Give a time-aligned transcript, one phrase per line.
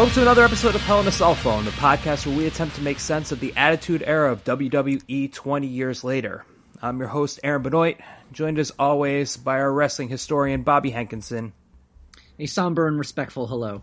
[0.00, 2.76] Welcome to another episode of Hell in a Cell Phone, the podcast where we attempt
[2.76, 6.42] to make sense of the attitude era of WWE 20 years later.
[6.80, 7.98] I'm your host, Aaron Benoit,
[8.32, 11.52] joined as always by our wrestling historian, Bobby Hankinson.
[12.38, 13.82] A somber and respectful hello.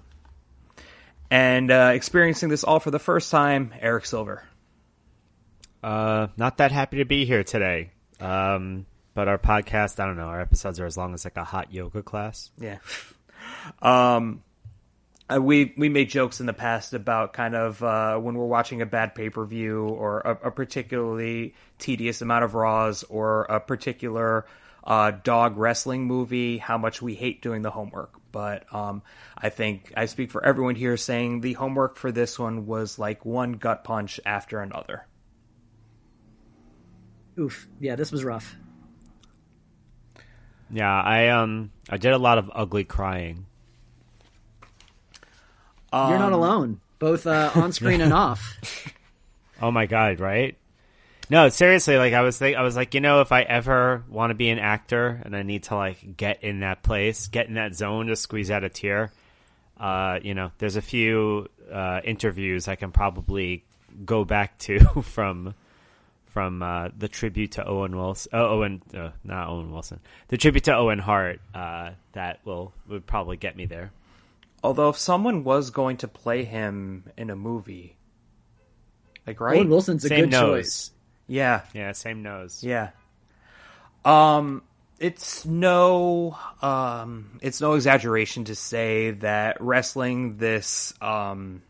[1.29, 4.43] And uh, experiencing this all for the first time, Eric Silver.
[5.83, 7.91] Uh, not that happy to be here today.
[8.19, 11.43] Um, but our podcast, I don't know, our episodes are as long as like a
[11.43, 12.49] hot yoga class.
[12.59, 12.79] Yeah.
[13.81, 14.43] Um,
[15.33, 18.81] uh, we we made jokes in the past about kind of uh, when we're watching
[18.81, 23.59] a bad pay per view or a, a, particularly tedious amount of Raws or a
[23.59, 24.45] particular
[24.83, 28.13] uh, dog wrestling movie, how much we hate doing the homework.
[28.31, 29.01] But um,
[29.37, 33.25] I think I speak for everyone here saying the homework for this one was like
[33.25, 35.05] one gut punch after another.
[37.37, 37.67] Oof!
[37.81, 38.55] Yeah, this was rough.
[40.69, 43.45] Yeah, I um I did a lot of ugly crying.
[45.91, 48.93] Um, You're not um, alone, both uh, on screen and off.
[49.61, 50.19] Oh my god!
[50.19, 50.57] Right?
[51.29, 51.97] No, seriously.
[51.97, 54.49] Like I was, think, I was like, you know, if I ever want to be
[54.49, 58.07] an actor and I need to like get in that place, get in that zone
[58.07, 59.11] to squeeze out a tear,
[59.77, 63.63] uh, you know, there's a few uh, interviews I can probably
[64.05, 65.53] go back to from
[66.27, 68.29] from uh, the tribute to Owen Wilson.
[68.31, 69.99] Oh, Owen, uh, not Owen Wilson.
[70.27, 73.91] The tribute to Owen Hart uh, that will would probably get me there.
[74.63, 77.95] Although if someone was going to play him in a movie,
[79.25, 80.65] like right, Owen Wilson's a same good nose.
[80.65, 80.91] choice.
[81.27, 82.63] Yeah, yeah, same nose.
[82.63, 82.91] Yeah.
[84.03, 84.63] Um,
[84.99, 91.61] it's no, um, it's no exaggeration to say that wrestling, this, um,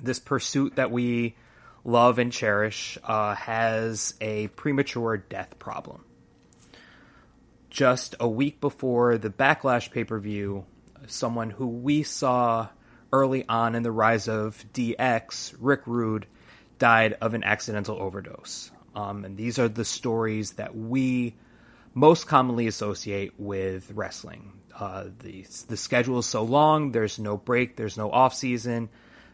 [0.00, 1.36] this pursuit that we
[1.84, 6.04] love and cherish, uh, has a premature death problem.
[7.68, 10.64] Just a week before the Backlash pay per view,
[11.06, 12.68] someone who we saw
[13.12, 16.26] early on in the rise of DX, Rick Rude,
[16.78, 18.70] died of an accidental overdose.
[18.94, 21.34] Um, and these are the stories that we
[21.94, 24.52] most commonly associate with wrestling.
[24.74, 26.92] Uh, the the schedule is so long.
[26.92, 27.76] There's no break.
[27.76, 28.88] There's no off season.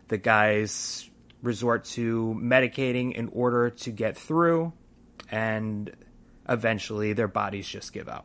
[0.08, 1.08] The guys
[1.42, 4.72] resort to medicating in order to get through,
[5.30, 5.94] and
[6.48, 8.24] eventually their bodies just give out.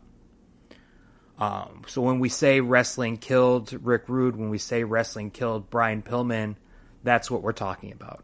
[1.37, 6.03] Um, so when we say wrestling killed Rick Rude, when we say wrestling killed Brian
[6.03, 6.55] Pillman,
[7.03, 8.23] that's what we're talking about.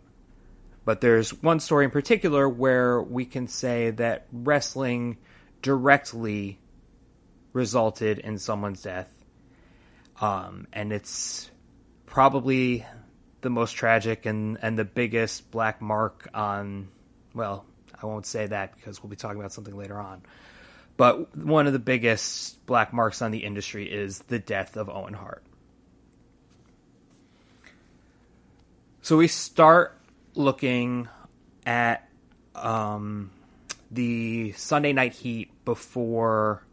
[0.85, 5.17] But there's one story in particular where we can say that wrestling
[5.61, 6.59] directly
[7.53, 9.11] resulted in someone's death.
[10.21, 11.49] Um, and it's
[12.05, 12.85] probably
[13.41, 16.87] the most tragic and, and the biggest black mark on,
[17.33, 17.65] well,
[18.01, 20.21] I won't say that because we'll be talking about something later on.
[20.97, 25.13] But one of the biggest black marks on the industry is the death of Owen
[25.13, 25.43] Hart.
[29.03, 29.97] So we start
[30.33, 31.07] looking
[31.65, 32.09] at
[32.55, 33.29] um,
[33.91, 36.63] the Sunday Night Heat before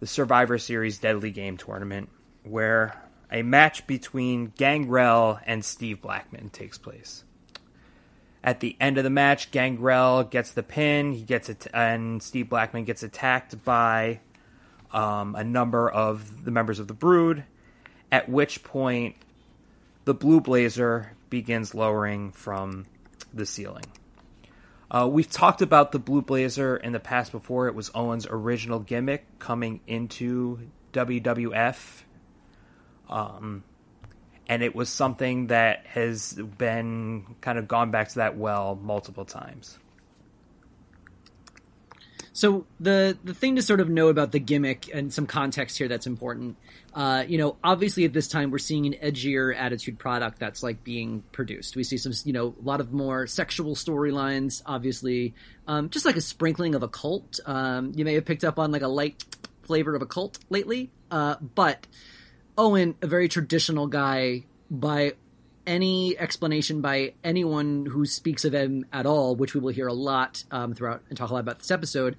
[0.00, 2.08] the Survivor Series Deadly Game tournament,
[2.42, 3.00] where
[3.30, 7.22] a match between Gangrel and Steve Blackman takes place.
[8.44, 11.12] At the end of the match, Gangrel gets the pin.
[11.12, 14.20] He gets it, and Steve Blackman gets attacked by
[14.92, 17.44] um, a number of the members of the Brood.
[18.10, 19.16] At which point,
[20.04, 22.86] the Blue Blazer begins lowering from
[23.32, 23.84] the ceiling.
[24.90, 27.68] Uh, we've talked about the Blue Blazer in the past before.
[27.68, 32.02] It was Owen's original gimmick coming into WWF.
[33.08, 33.64] Um,
[34.52, 39.24] and it was something that has been kind of gone back to that well multiple
[39.24, 39.78] times.
[42.34, 45.88] So the the thing to sort of know about the gimmick and some context here
[45.88, 46.58] that's important,
[46.92, 50.84] uh, you know, obviously at this time we're seeing an edgier attitude product that's like
[50.84, 51.74] being produced.
[51.74, 54.62] We see some, you know, a lot of more sexual storylines.
[54.66, 55.32] Obviously,
[55.66, 57.40] um, just like a sprinkling of a cult.
[57.46, 59.24] Um, you may have picked up on like a light
[59.62, 61.86] flavor of a cult lately, uh, but
[62.56, 65.14] Owen, a very traditional guy by
[65.66, 69.92] any explanation by anyone who speaks of him at all, which we will hear a
[69.92, 72.16] lot um, throughout and talk a lot about this episode.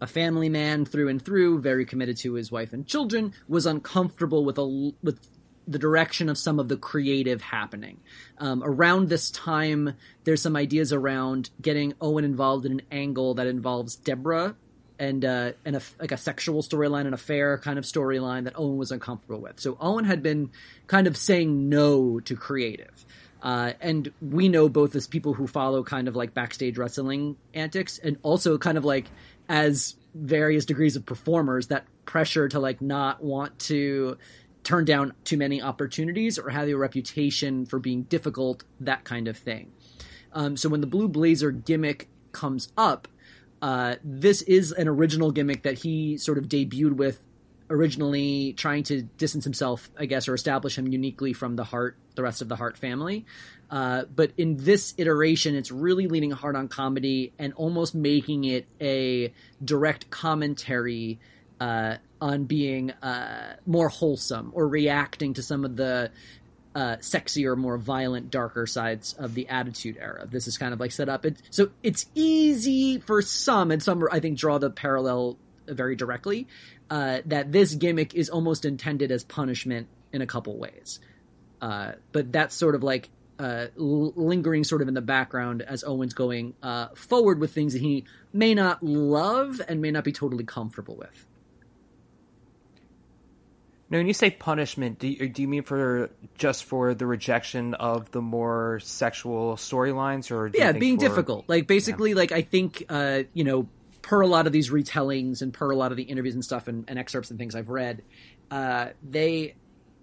[0.00, 4.44] A family man through and through, very committed to his wife and children, was uncomfortable
[4.44, 5.28] with a with
[5.66, 8.00] the direction of some of the creative happening.
[8.38, 9.94] Um, around this time,
[10.24, 14.56] there's some ideas around getting Owen involved in an angle that involves Deborah
[14.98, 18.76] and uh, and a, like a sexual storyline, an affair kind of storyline that Owen
[18.76, 19.60] was uncomfortable with.
[19.60, 20.50] So Owen had been
[20.86, 23.04] kind of saying no to creative.
[23.40, 27.98] Uh, and we know both as people who follow kind of like backstage wrestling antics
[27.98, 29.06] and also kind of like
[29.48, 34.18] as various degrees of performers that pressure to like not want to
[34.64, 39.36] turn down too many opportunities or have a reputation for being difficult, that kind of
[39.36, 39.70] thing.
[40.32, 43.08] Um, so when the Blue Blazer gimmick comes up,
[43.60, 47.20] uh, this is an original gimmick that he sort of debuted with
[47.70, 52.22] originally trying to distance himself, I guess, or establish him uniquely from the Hart, the
[52.22, 53.26] rest of the Hart family.
[53.70, 58.66] Uh, but in this iteration, it's really leaning hard on comedy and almost making it
[58.80, 59.32] a
[59.62, 61.18] direct commentary
[61.60, 66.10] uh, on being uh, more wholesome or reacting to some of the
[66.74, 70.26] uh, sexier, more violent, darker sides of the Attitude Era.
[70.26, 71.24] This is kind of like set up.
[71.24, 76.46] It, so it's easy for some, and some I think draw the parallel very directly.
[76.90, 81.00] Uh, that this gimmick is almost intended as punishment in a couple ways.
[81.60, 86.14] Uh, but that's sort of like uh, lingering sort of in the background as Owen's
[86.14, 90.44] going uh, forward with things that he may not love and may not be totally
[90.44, 91.26] comfortable with.
[93.90, 97.72] Now, when you say punishment, do you, do you mean for just for the rejection
[97.74, 101.08] of the more sexual storylines, or yeah, being for...
[101.08, 101.48] difficult?
[101.48, 102.16] Like basically, yeah.
[102.16, 103.66] like I think uh, you know,
[104.02, 106.68] per a lot of these retellings and per a lot of the interviews and stuff
[106.68, 108.02] and, and excerpts and things I've read,
[108.50, 109.54] uh, they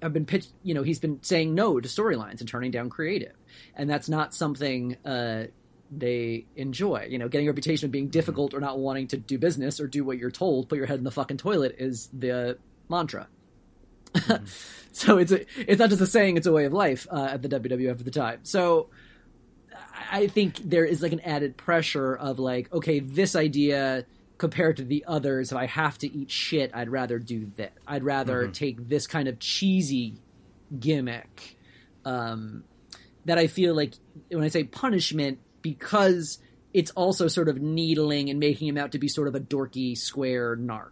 [0.02, 0.52] have been pitched.
[0.64, 3.36] You know, he's been saying no to storylines and turning down creative,
[3.76, 5.44] and that's not something uh,
[5.96, 7.08] they enjoy.
[7.08, 9.86] You know, getting a reputation of being difficult or not wanting to do business or
[9.86, 12.58] do what you're told, put your head in the fucking toilet is the
[12.90, 13.28] mantra.
[14.16, 14.46] Mm-hmm.
[14.92, 17.42] so it's a, it's not just a saying; it's a way of life uh, at
[17.42, 18.40] the WWF at the time.
[18.44, 18.90] So
[20.12, 24.06] I think there is like an added pressure of like, okay, this idea
[24.38, 27.74] compared to the others, if I have to eat shit, I'd rather do that.
[27.88, 28.52] I'd rather mm-hmm.
[28.52, 30.16] take this kind of cheesy
[30.78, 31.58] gimmick.
[32.04, 32.64] Um,
[33.26, 33.96] that I feel like
[34.30, 36.38] when I say punishment, because
[36.74, 39.98] it's also sort of needling and making him out to be sort of a dorky
[39.98, 40.92] square narc,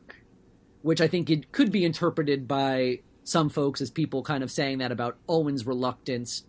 [0.82, 4.80] which I think it could be interpreted by some folks as people kind of saying
[4.80, 6.44] that about Owen's reluctance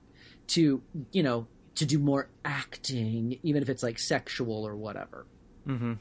[0.48, 0.82] to,
[1.12, 5.26] you know, to do more acting, even if it's like sexual or whatever.
[5.66, 5.94] Mm-hmm.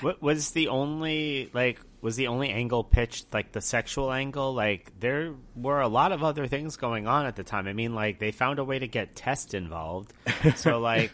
[0.00, 4.54] What was the only like was the only angle pitched like the sexual angle?
[4.54, 7.66] Like there were a lot of other things going on at the time.
[7.66, 10.12] I mean, like they found a way to get Test involved.
[10.56, 11.12] so like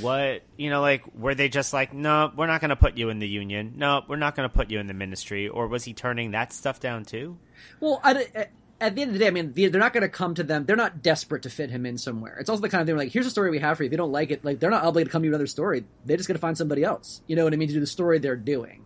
[0.00, 3.10] what you know like were they just like no we're not going to put you
[3.10, 5.84] in the union no we're not going to put you in the ministry or was
[5.84, 7.36] he turning that stuff down too
[7.80, 10.42] well, at the end of the day, I mean, they're not going to come to
[10.42, 10.66] them.
[10.66, 12.36] They're not desperate to fit him in somewhere.
[12.38, 13.86] It's also the kind of thing like, here's a story we have for you.
[13.86, 15.84] If you don't like it, like they're not obligated to come to you another story.
[16.04, 17.22] They're just going to find somebody else.
[17.26, 17.68] You know what I mean?
[17.68, 18.84] To do the story they're doing.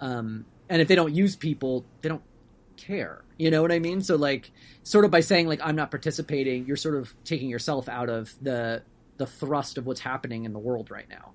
[0.00, 2.22] Um, and if they don't use people, they don't
[2.76, 3.22] care.
[3.36, 4.02] You know what I mean?
[4.02, 4.50] So like,
[4.82, 8.34] sort of by saying like I'm not participating, you're sort of taking yourself out of
[8.42, 8.82] the
[9.18, 11.32] the thrust of what's happening in the world right now.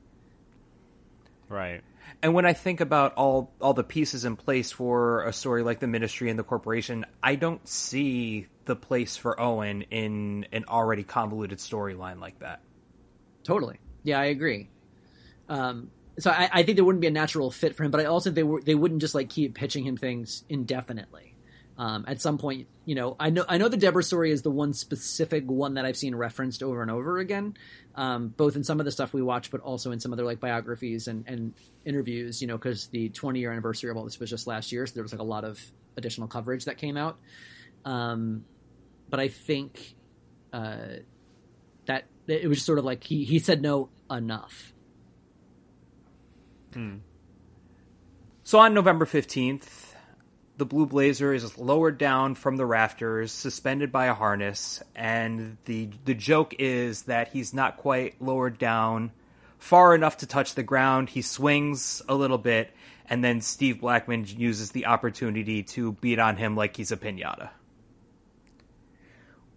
[1.50, 1.82] Right.
[2.22, 5.80] And when I think about all all the pieces in place for a story like
[5.80, 11.04] the Ministry and the Corporation, I don't see the place for Owen in an already
[11.04, 12.62] convoluted storyline like that.
[13.44, 13.80] Totally.
[14.04, 14.70] Yeah, I agree.
[15.50, 18.06] Um, so I, I, think there wouldn't be a natural fit for him, but I
[18.06, 21.33] also they were they wouldn't just like keep pitching him things indefinitely.
[21.78, 24.52] Um, at some point, you know, I know I know the Deborah story is the
[24.52, 27.56] one specific one that I've seen referenced over and over again,
[27.96, 30.40] um, both in some of the stuff we watch, but also in some other like
[30.40, 31.54] biographies and, and
[31.84, 32.42] interviews.
[32.42, 34.94] You know, because the 20 year anniversary of all this was just last year, so
[34.94, 35.60] there was like a lot of
[35.98, 37.18] additional coverage that came out.
[37.86, 38.46] Um,
[39.10, 39.96] but I think
[40.52, 40.98] uh,
[41.86, 44.74] that it was sort of like he he said no enough.
[46.74, 46.98] Hmm.
[48.44, 49.83] So on November 15th,
[50.64, 55.90] the Blue Blazer is lowered down from the rafters, suspended by a harness, and the
[56.06, 59.12] the joke is that he's not quite lowered down
[59.58, 61.10] far enough to touch the ground.
[61.10, 62.72] He swings a little bit,
[63.10, 67.50] and then Steve Blackman uses the opportunity to beat on him like he's a pinata.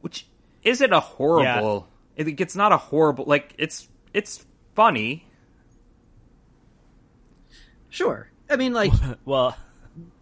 [0.00, 0.26] Which
[0.64, 1.86] isn't a horrible.
[2.16, 2.24] Yeah.
[2.26, 3.26] It, it's not a horrible.
[3.26, 4.44] Like it's it's
[4.74, 5.24] funny.
[7.90, 8.28] Sure.
[8.50, 8.90] I mean, like,
[9.24, 9.56] well,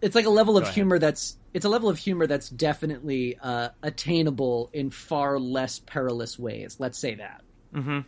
[0.01, 3.69] it's like a level of humor that's it's a level of humor that's definitely uh,
[3.81, 6.77] attainable in far less perilous ways.
[6.79, 7.41] Let's say that.
[7.73, 7.99] Mm-hmm.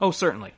[0.00, 0.52] Oh, certainly.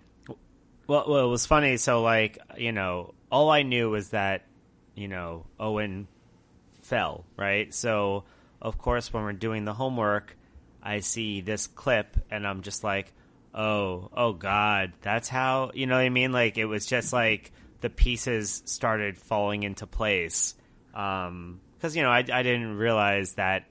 [0.86, 1.76] Well, well, it was funny.
[1.76, 4.46] So, like, you know, all I knew was that,
[4.94, 6.08] you know, Owen
[6.82, 7.72] fell, right?
[7.74, 8.24] So,
[8.60, 10.36] of course, when we're doing the homework,
[10.82, 13.12] I see this clip, and I'm just like,
[13.54, 16.32] oh, oh God, that's how, you know what I mean?
[16.32, 17.52] Like, it was just like
[17.84, 20.54] the pieces started falling into place.
[20.90, 21.60] Because um,
[21.92, 23.66] you know, I, I didn't realize that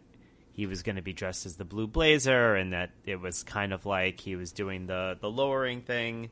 [0.51, 3.73] he was going to be dressed as the Blue Blazer, and that it was kind
[3.73, 6.29] of like he was doing the the lowering thing.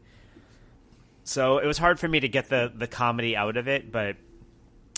[1.24, 4.18] So it was hard for me to get the the comedy out of it, but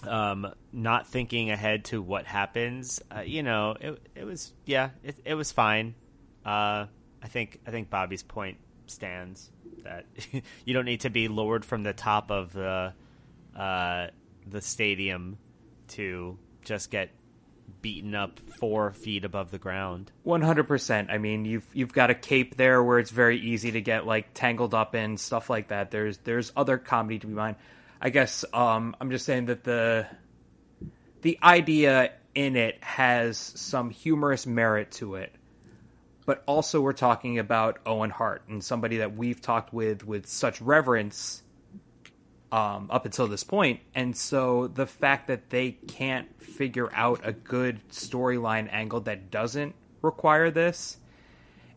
[0.06, 3.02] um, not thinking ahead to what happens.
[3.16, 5.96] Uh, you know, it it was yeah, it it was fine.
[6.46, 6.88] Uh,
[7.22, 9.50] I think I think Bobby's point stands
[9.84, 10.06] that
[10.66, 12.94] you don't need to be lowered from the top of the
[13.56, 14.08] uh,
[14.48, 15.38] the stadium
[15.90, 17.10] to just get
[17.82, 20.12] beaten up four feet above the ground.
[20.24, 21.10] One hundred percent.
[21.12, 24.34] I mean, you've you've got a cape there where it's very easy to get like
[24.34, 25.92] tangled up in stuff like that.
[25.92, 27.58] There's there's other comedy to be mined.
[28.02, 30.08] I guess um, I'm just saying that the
[31.22, 35.34] the idea in it has some humorous merit to it,
[36.26, 40.62] but also we're talking about Owen Hart and somebody that we've talked with with such
[40.62, 41.44] reverence
[42.52, 43.80] um, up until this point.
[43.80, 49.32] point, and so the fact that they can't figure out a good storyline angle that
[49.32, 50.98] doesn't require this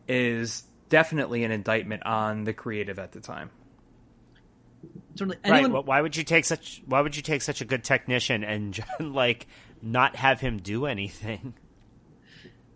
[0.07, 3.49] is definitely an indictment on the creative at the time.
[5.15, 5.69] Certainly, Right.
[5.69, 8.79] Well, why would you take such Why would you take such a good technician and
[8.99, 9.47] like
[9.81, 11.55] not have him do anything?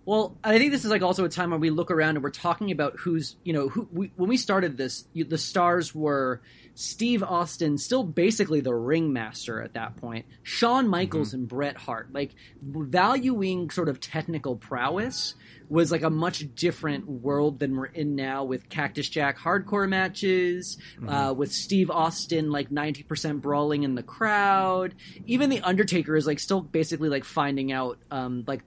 [0.03, 2.31] Well, I think this is like also a time where we look around and we're
[2.31, 6.41] talking about who's, you know, who we, when we started this, the stars were
[6.73, 12.11] Steve Austin, still basically the ringmaster at that point, Shawn Michaels and Bret Hart.
[12.11, 12.31] Like
[12.63, 15.35] valuing sort of technical prowess
[15.69, 20.77] was like a much different world than we're in now with Cactus Jack hardcore matches,
[21.07, 24.95] uh, with Steve Austin like 90% brawling in the crowd.
[25.27, 28.63] Even The Undertaker is like still basically like finding out, um, like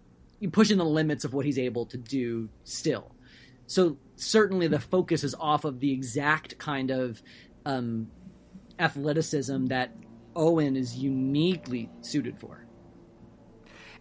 [0.48, 3.14] pushing the limits of what he's able to do still.
[3.66, 7.22] So certainly the focus is off of the exact kind of
[7.64, 8.08] um,
[8.78, 9.92] athleticism that
[10.36, 12.66] Owen is uniquely suited for.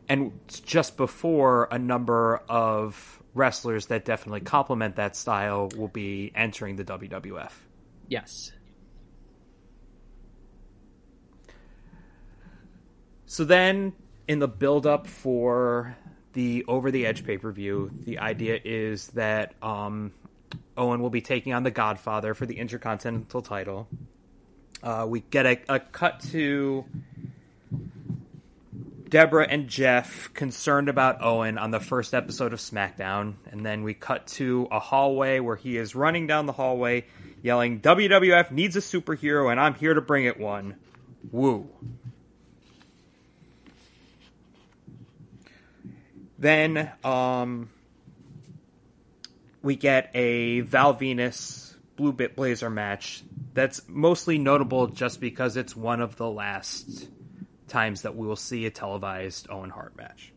[0.10, 0.32] and
[0.66, 6.84] just before a number of wrestlers that definitely complement that style will be entering the
[6.84, 7.52] WWF.
[8.08, 8.52] Yes.
[13.26, 13.94] So then,
[14.28, 15.96] in the build up for
[16.34, 20.12] the Over the Edge pay per view, the idea is that um,
[20.78, 23.88] Owen will be taking on the Godfather for the Intercontinental title.
[24.82, 26.84] Uh, we get a, a cut to
[29.08, 33.94] Deborah and Jeff concerned about Owen on the first episode of SmackDown, and then we
[33.94, 37.06] cut to a hallway where he is running down the hallway
[37.44, 40.78] yelling, WWF needs a superhero, and I'm here to bring it one.
[41.32, 41.70] Woo.
[46.44, 47.70] Then um,
[49.62, 53.24] we get a Val Venis Blue Bit Blazer match
[53.54, 57.08] that's mostly notable just because it's one of the last
[57.70, 60.34] times that we will see a televised Owen Hart match.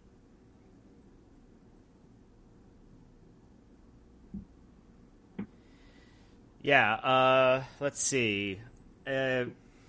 [6.63, 6.95] Yeah.
[6.95, 8.61] Uh, let's see.
[9.05, 9.47] Uh,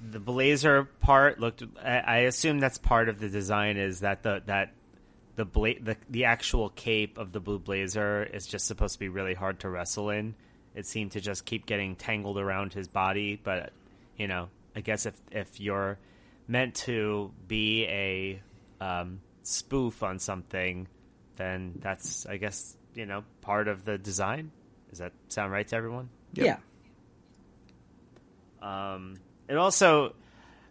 [0.10, 1.62] the blazer part looked.
[1.80, 3.78] I, I assume that's part of the design.
[3.78, 4.74] Is that the that
[5.38, 9.08] the bla- the the actual cape of the blue blazer is just supposed to be
[9.08, 10.36] really hard to wrestle in.
[10.76, 13.72] It seemed to just keep getting tangled around his body, but
[14.18, 15.98] you know, I guess if if you're
[16.48, 18.42] meant to be a
[18.82, 20.88] um, spoof on something,
[21.36, 24.52] then that's I guess you know part of the design.
[24.90, 26.10] Does that sound right to everyone?
[26.34, 26.58] Yeah.
[28.62, 29.18] Um,
[29.48, 30.16] it also,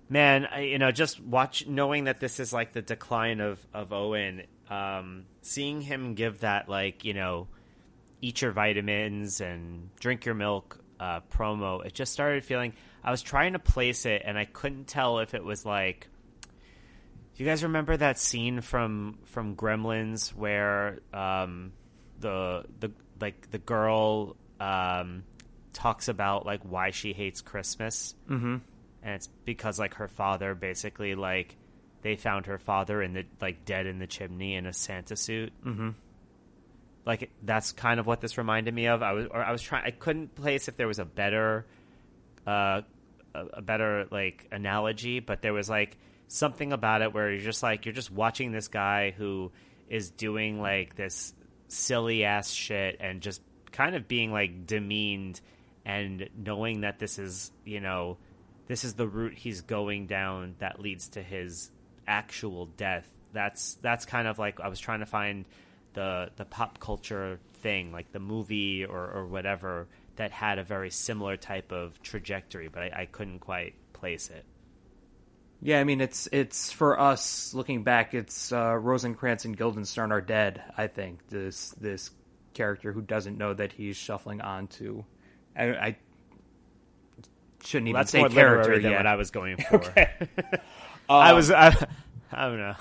[0.08, 3.92] man, I, you know, just watch knowing that this is like the decline of of
[3.92, 4.42] Owen.
[4.68, 7.48] Um, seeing him give that like you know,
[8.20, 12.72] eat your vitamins and drink your milk uh, promo, it just started feeling.
[13.04, 16.08] I was trying to place it, and I couldn't tell if it was like.
[17.34, 21.72] Do you guys remember that scene from from Gremlins where um,
[22.18, 25.22] the the like the girl um,
[25.74, 28.56] talks about like why she hates Christmas, Mm-hmm.
[29.02, 31.54] and it's because like her father basically like
[32.06, 35.52] they found her father in the like dead in the chimney in a Santa suit.
[35.64, 35.90] Mm-hmm.
[37.04, 39.02] Like that's kind of what this reminded me of.
[39.02, 39.84] I was or I was trying.
[39.84, 41.66] I couldn't place if there was a better,
[42.46, 42.82] uh,
[43.34, 45.98] a, a better like analogy, but there was like
[46.28, 49.50] something about it where you're just like you're just watching this guy who
[49.88, 51.34] is doing like this
[51.66, 55.40] silly ass shit and just kind of being like demeaned
[55.84, 58.16] and knowing that this is you know
[58.68, 61.70] this is the route he's going down that leads to his
[62.06, 65.44] actual death that's that's kind of like i was trying to find
[65.94, 70.90] the the pop culture thing like the movie or, or whatever that had a very
[70.90, 74.44] similar type of trajectory but i, I couldn't quite place it
[75.62, 78.12] Yeah, I mean it's it's for us looking back.
[78.14, 80.62] It's uh, Rosencrantz and Guildenstern are dead.
[80.76, 82.10] I think this this
[82.52, 85.04] character who doesn't know that he's shuffling onto.
[85.56, 85.96] I, I
[87.64, 88.98] shouldn't even That's say character than yet.
[88.98, 89.80] what I was going for.
[91.08, 91.50] I was.
[91.50, 91.68] I,
[92.32, 92.76] I don't know.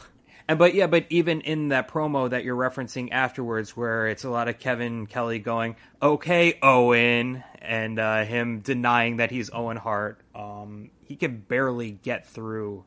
[0.47, 4.29] And but yeah, but even in that promo that you're referencing afterwards, where it's a
[4.29, 10.19] lot of Kevin Kelly going, "Okay, Owen," and uh, him denying that he's Owen Hart,
[10.35, 12.83] um, he can barely get through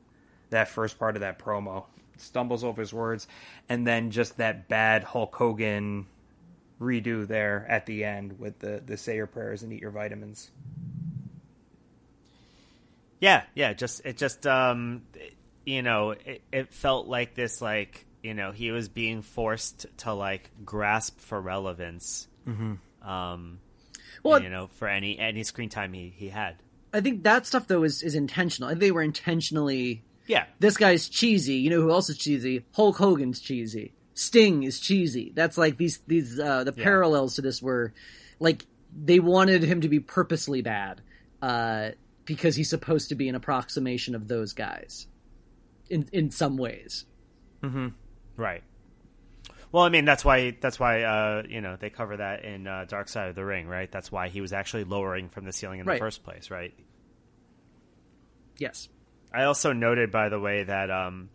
[0.51, 1.85] that first part of that promo.
[2.17, 3.27] Stumbles over his words,
[3.69, 6.07] and then just that bad Hulk Hogan
[6.81, 10.51] redo there at the end with the the say your prayers and eat your vitamins.
[13.21, 13.73] Yeah, yeah.
[13.73, 15.03] Just it just um,
[15.65, 20.13] you know, it, it felt like this like you know he was being forced to
[20.13, 22.29] like grasp for relevance.
[22.47, 23.09] Mm-hmm.
[23.09, 23.61] Um,
[24.23, 26.57] Well, you know, for any any screen time he he had.
[26.93, 28.69] I think that stuff though is, is intentional.
[28.69, 30.03] I think they were intentionally.
[30.27, 31.55] Yeah, This guy's cheesy.
[31.55, 32.67] You know who else is cheesy?
[32.73, 33.95] Hulk Hogan's cheesy.
[34.13, 35.33] Sting is cheesy.
[35.35, 36.85] That's like these these uh, the Yeah.
[36.85, 37.95] parallels to this were
[38.39, 41.01] like they wanted him to be purposely bad
[41.41, 41.91] uh,
[42.29, 45.09] because he's supposed to be an approximation of those guys
[45.91, 47.07] in in some ways.
[48.37, 48.63] right.
[49.73, 52.85] Well, I mean that's why that's why uh, you know they cover that in uh,
[52.89, 53.91] Dark Side of the Ring, right?
[53.91, 55.95] That's why he was actually lowering from the ceiling in Right.
[55.95, 56.73] the first place, right?
[58.59, 58.89] Yes.
[59.33, 61.29] I also noted, by the way, that um,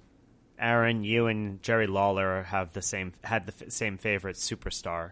[0.57, 5.11] Aaron, you and Jerry Lawler have the same had the f- same favorite superstar.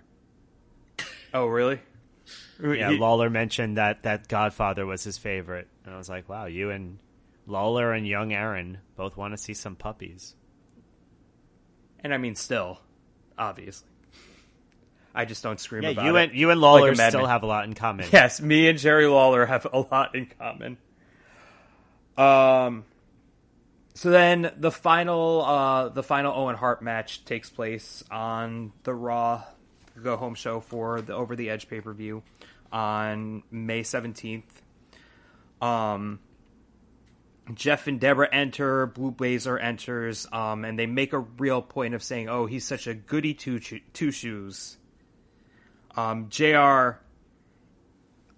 [1.34, 1.80] Oh, really?
[2.62, 6.46] Yeah, He- Lawler mentioned that that Godfather was his favorite, and I was like, wow,
[6.46, 7.00] you and
[7.48, 10.36] Lawler and young Aaron both want to see some puppies.
[12.02, 12.80] and I mean, still,
[13.38, 13.88] obviously,
[15.14, 16.24] I just don't scream Yeah, about you it.
[16.30, 18.08] and you and Lawler like still have a lot in common.
[18.12, 20.78] Yes, me and Jerry Lawler have a lot in common.
[22.18, 22.86] Um,
[23.94, 29.44] so then the final, uh, the final Owen Hart match takes place on the Raw
[30.02, 32.24] Go Home show for the Over the Edge pay per view
[32.72, 34.62] on May seventeenth.
[35.62, 36.20] Um,
[37.54, 42.02] Jeff and Deborah enter, Blue Blazer enters, um, and they make a real point of
[42.02, 44.78] saying, "Oh, he's such a goody two two shoes."
[45.96, 47.00] Um, Jr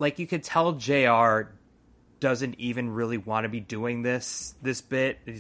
[0.04, 1.54] like you could tell Jr.
[2.20, 5.20] doesn't even really want to be doing this this bit.
[5.26, 5.40] He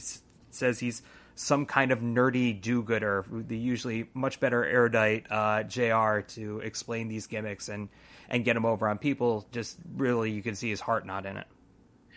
[0.51, 1.01] says he's
[1.35, 3.25] some kind of nerdy do-gooder.
[3.29, 6.21] The usually much better erudite uh, Jr.
[6.35, 7.89] to explain these gimmicks and
[8.29, 9.45] and get them over on people.
[9.51, 11.47] Just really, you can see his heart not in it.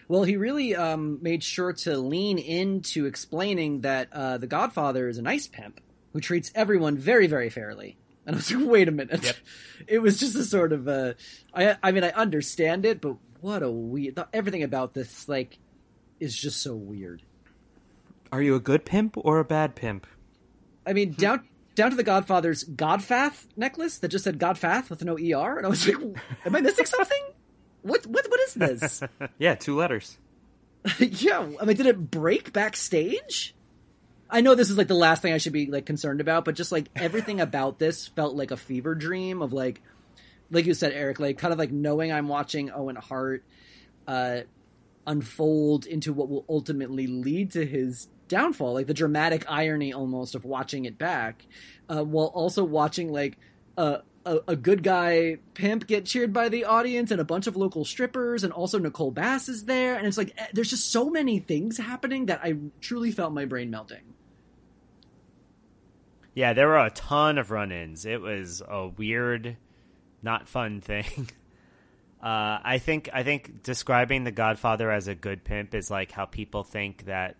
[0.08, 5.18] Well, he really um, made sure to lean into explaining that uh, the Godfather is
[5.18, 5.80] a nice pimp
[6.12, 7.98] who treats everyone very, very fairly.
[8.24, 9.24] And I was like, wait a minute.
[9.24, 9.36] Yep.
[9.88, 11.14] It was just a sort of a.
[11.54, 14.18] I, I mean, I understand it, but what a weird.
[14.32, 15.58] Everything about this, like,
[16.18, 17.22] is just so weird.
[18.32, 20.06] Are you a good pimp or a bad pimp?
[20.86, 25.14] I mean, down down to the Godfather's Godfath necklace that just said Godfath with no
[25.14, 25.58] ER.
[25.58, 25.96] And I was like,
[26.44, 27.22] am I missing something?
[27.86, 29.02] What, what, what is this?
[29.38, 30.18] Yeah, two letters.
[30.98, 33.54] yeah, I mean, did it break backstage?
[34.28, 36.56] I know this is like the last thing I should be like concerned about, but
[36.56, 39.82] just like everything about this felt like a fever dream of like,
[40.50, 43.44] like you said, Eric, like kind of like knowing I'm watching Owen Hart
[44.06, 44.40] uh,
[45.06, 50.44] unfold into what will ultimately lead to his downfall, like the dramatic irony almost of
[50.44, 51.46] watching it back,
[51.88, 53.38] uh, while also watching like
[53.76, 57.56] a, a a good guy pimp get cheered by the audience and a bunch of
[57.56, 61.08] local strippers and also Nicole Bass is there and it's like eh, there's just so
[61.08, 64.02] many things happening that I truly felt my brain melting.
[66.34, 68.04] Yeah, there were a ton of run-ins.
[68.04, 69.56] It was a weird,
[70.22, 71.30] not fun thing.
[72.22, 76.24] Uh, I think I think describing the Godfather as a good pimp is like how
[76.24, 77.36] people think that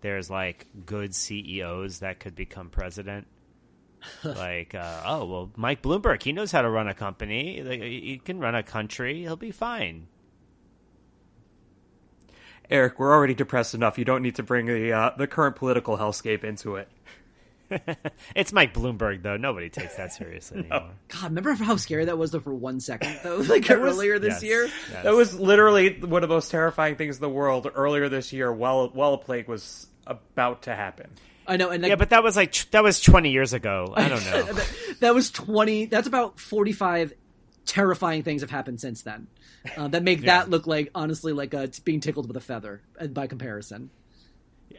[0.00, 3.26] there's like good CEOs that could become president.
[4.24, 7.62] Like, uh, oh well, Mike Bloomberg, he knows how to run a company.
[7.62, 9.20] Like, he can run a country.
[9.22, 10.06] He'll be fine.
[12.70, 13.98] Eric, we're already depressed enough.
[13.98, 16.88] You don't need to bring the uh, the current political hellscape into it.
[18.36, 19.36] It's Mike Bloomberg though.
[19.36, 20.90] Nobody takes that seriously anymore.
[21.08, 24.42] God, remember how scary that was though for one second though, like earlier this Yes,
[24.44, 24.64] year.
[24.92, 25.02] yes.
[25.04, 28.52] That was literally one of the most terrifying things in the world earlier this year
[28.52, 31.10] while while a plague was about to happen.
[31.46, 33.92] I know, and like, Yeah, but that was like that was 20 years ago.
[33.96, 34.42] I don't know.
[34.44, 37.12] that, that was 20 that's about 45
[37.66, 39.26] terrifying things have happened since then
[39.76, 40.38] uh, that make Yeah.
[40.40, 43.90] that look like honestly like uh, being tickled with a feather uh, by comparison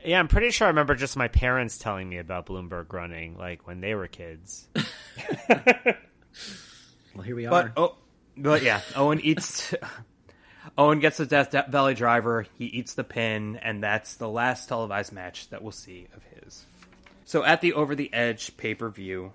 [0.04, 3.66] Yeah, I'm pretty sure I remember just my parents telling me about Bloomberg running, like
[3.66, 4.68] when they were kids.
[5.50, 7.96] well here we But are oh,
[8.38, 9.74] but yeah, Owen eats.
[10.78, 12.46] Owen gets the Death Valley Driver.
[12.58, 16.66] He eats the pin, and that's the last televised match that we'll see of his.
[17.24, 19.32] So at the Over the Edge pay per view,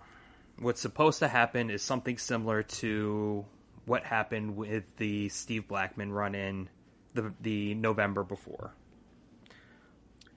[0.58, 3.44] what's supposed to happen is something similar to
[3.86, 6.68] what happened with the Steve Blackman run in
[7.14, 8.72] the the November before.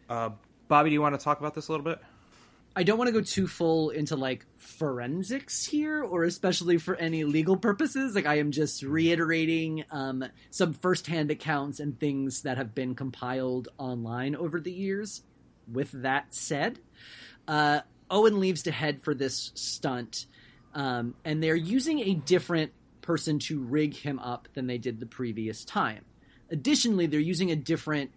[0.10, 0.32] Uh,
[0.68, 2.00] Bobby, do you want to talk about this a little bit?
[2.76, 7.24] I don't want to go too full into like forensics here, or especially for any
[7.24, 8.16] legal purposes.
[8.16, 13.70] Like I am just reiterating um, some firsthand accounts and things that have been compiled
[13.78, 15.22] online over the years.
[15.72, 16.80] With that said,
[17.48, 20.26] uh, Owen leaves to head for this stunt,
[20.74, 25.06] um, and they're using a different person to rig him up than they did the
[25.06, 26.06] previous time.
[26.50, 28.12] Additionally, they're using a different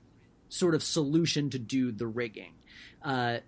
[0.49, 2.53] sort of solution to do the rigging.
[3.03, 3.39] Uh,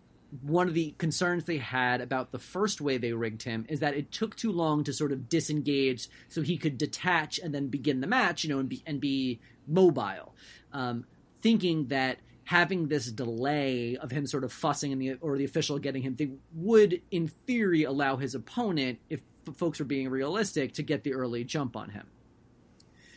[0.42, 3.94] one of the concerns they had about the first way they rigged him is that
[3.94, 8.00] it took too long to sort of disengage so he could detach and then begin
[8.00, 10.34] the match, you know, and be, and be mobile.
[10.72, 11.06] Um,
[11.40, 15.78] thinking that having this delay of him sort of fussing and the or the official
[15.78, 19.20] getting him would in theory allow his opponent if
[19.54, 22.06] folks were being realistic to get the early jump on him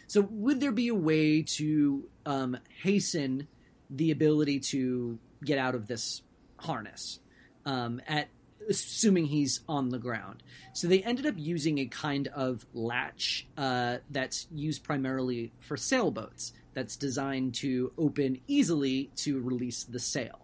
[0.08, 3.48] so would there be a way to um, hasten
[3.90, 6.22] the ability to get out of this
[6.62, 7.20] harness
[7.66, 8.30] um, at
[8.70, 10.44] assuming he's on the ground.
[10.74, 16.54] So they ended up using a kind of latch uh, that's used primarily for sailboats.
[16.74, 20.40] That's designed to open easily to release the sail.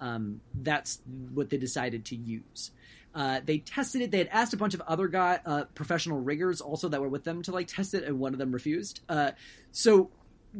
[0.00, 1.00] Um, that's
[1.32, 2.72] what they decided to use.
[3.14, 4.10] Uh, they tested it.
[4.10, 7.24] They had asked a bunch of other guy, uh, professional riggers also that were with
[7.24, 9.00] them to like test it, and one of them refused.
[9.08, 9.32] Uh,
[9.72, 10.10] so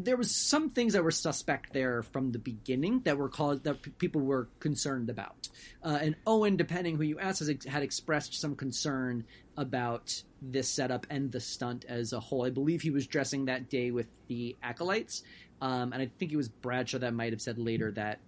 [0.00, 3.82] there was some things that were suspect there from the beginning that were called that
[3.82, 5.48] p- people were concerned about.
[5.82, 9.24] Uh, and Owen, depending who you asked, has, had expressed some concern
[9.56, 12.46] about this setup and the stunt as a whole.
[12.46, 15.24] I believe he was dressing that day with the acolytes,
[15.60, 18.20] um, and I think it was Bradshaw that might have said later that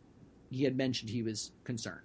[0.50, 2.00] he had mentioned he was concerned.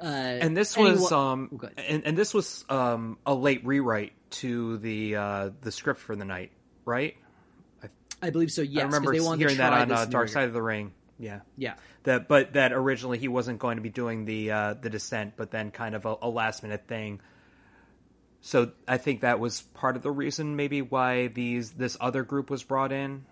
[0.00, 4.78] Uh, and this was um, oh, and, and, this was um, a late rewrite to
[4.78, 6.50] the uh, the script for the night,
[6.84, 7.14] right?
[8.22, 8.62] I believe so.
[8.62, 10.92] Yes, I remember they hearing that on uh, Dark Side of the Ring.
[11.18, 11.74] Yeah, yeah.
[12.04, 15.50] That, but that originally he wasn't going to be doing the uh, the descent, but
[15.50, 17.20] then kind of a, a last minute thing.
[18.40, 22.50] So I think that was part of the reason, maybe why these this other group
[22.50, 23.24] was brought in.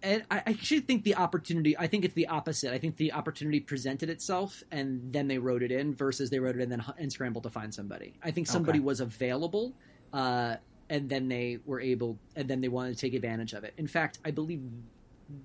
[0.00, 1.78] And I actually think the opportunity.
[1.78, 2.72] I think it's the opposite.
[2.72, 5.94] I think the opportunity presented itself, and then they wrote it in.
[5.94, 8.14] Versus they wrote it in and then and scrambled to find somebody.
[8.22, 8.84] I think somebody okay.
[8.84, 9.74] was available.
[10.12, 10.56] Uh,
[10.92, 13.72] and then they were able and then they wanted to take advantage of it.
[13.78, 14.60] In fact i believe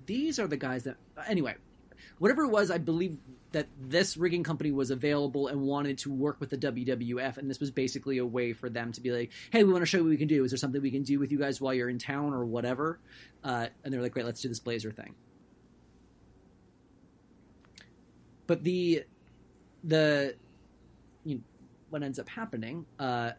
[0.06, 1.54] these are the guys that anyway
[2.18, 3.16] whatever it was i believe
[3.52, 7.58] that this rigging company was available and wanted to work with the wwf and this
[7.58, 10.04] was basically a way for them to be like hey we want to show you
[10.04, 10.44] what we can do.
[10.44, 13.00] Is there something we can do with you guys while you're in town or whatever?
[13.42, 15.14] Uh, and they're like great let's do this blazer thing.
[18.46, 19.04] But the
[19.82, 20.34] the
[21.24, 21.40] you know,
[21.88, 23.32] what ends up happening uh,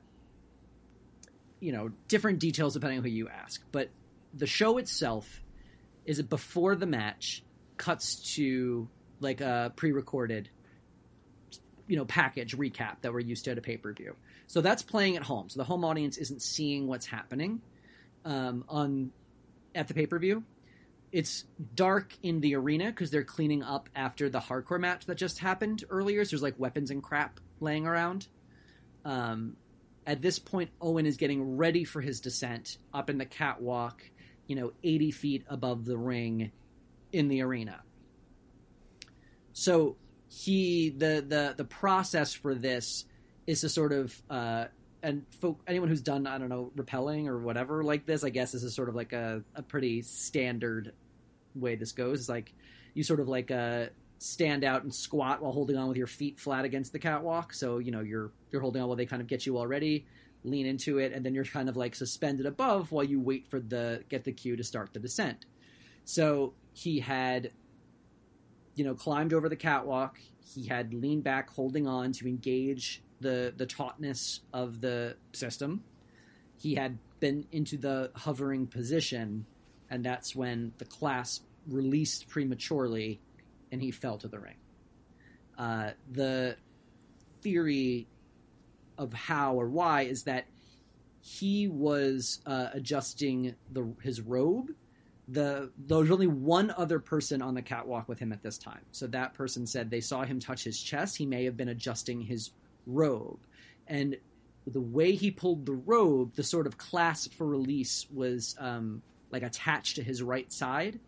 [1.60, 3.64] you know different details depending on who you ask.
[3.72, 3.90] But
[4.34, 5.42] the show itself
[6.06, 7.44] is before the match
[7.78, 8.88] cuts to
[9.20, 10.50] like a pre-recorded
[11.88, 14.16] you know package recap that we're used to at a pay-per-view.
[14.48, 15.50] So that's playing at home.
[15.50, 17.62] So the home audience isn't seeing what's happening
[18.26, 19.12] um, on
[19.76, 20.44] at the pay-per-view.
[21.12, 25.40] It's dark in the arena because they're cleaning up after the hardcore match that just
[25.40, 26.24] happened earlier.
[26.24, 28.28] So there's like weapons and crap laying around.
[29.04, 29.56] Um,
[30.10, 34.02] at this point, Owen is getting ready for his descent up in the catwalk,
[34.48, 36.52] you know, 80 feet above the ring
[37.14, 37.84] in the arena.
[39.54, 43.06] So he the the the process for this
[43.46, 44.66] is to sort of uh,
[45.04, 48.52] and folk, anyone who's done I don't know rappelling or whatever like this, I guess
[48.52, 50.94] this is sort of like a, a pretty standard
[51.54, 52.22] way this goes.
[52.22, 52.52] It's like
[52.96, 53.88] you sort of like uh,
[54.20, 57.54] stand out and squat while holding on with your feet flat against the catwalk.
[57.54, 60.06] So you know you're you're holding on while they kind of get you already.
[60.44, 63.60] Lean into it, and then you're kind of like suspended above while you wait for
[63.60, 65.46] the get the cue to start the descent.
[66.06, 67.52] So he had,
[68.76, 70.18] you know, climbed over the catwalk.
[70.40, 75.84] He had leaned back, holding on to engage the the tautness of the system.
[76.58, 79.46] He had been into the hovering position,
[79.90, 83.20] and that's when the clasp released prematurely
[83.72, 84.58] and he fell to the ring.
[85.58, 86.56] Uh, the
[87.42, 88.08] theory
[88.98, 90.46] of how or why is that
[91.22, 94.72] he was uh, adjusting the his robe.
[95.28, 98.82] The there was only one other person on the catwalk with him at this time.
[98.92, 101.18] So that person said they saw him touch his chest.
[101.18, 102.52] He may have been adjusting his
[102.88, 103.40] robe,
[103.88, 104.18] and
[104.66, 109.02] the way he pulled the robe, the sort of clasp for release was um,
[109.32, 111.00] like attached to his right side,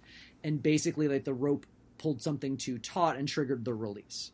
[0.43, 1.65] and basically like the rope
[2.01, 4.31] pulled something too taut and triggered the release.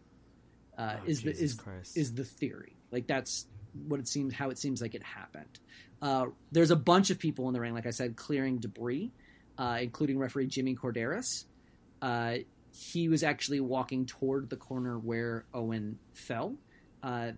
[0.78, 1.98] Uh, oh, is Jesus the is Christ.
[1.98, 3.48] is the theory like that's
[3.88, 5.60] what it seems how it seems like it happened.
[6.02, 9.12] Uh, there's a bunch of people in the ring, like I said, clearing debris,
[9.58, 11.46] uh, including referee Jimmy Korderas.
[12.02, 12.38] Uh,
[12.72, 16.56] he was actually walking toward the corner where Owen fell.
[17.02, 17.32] Uh,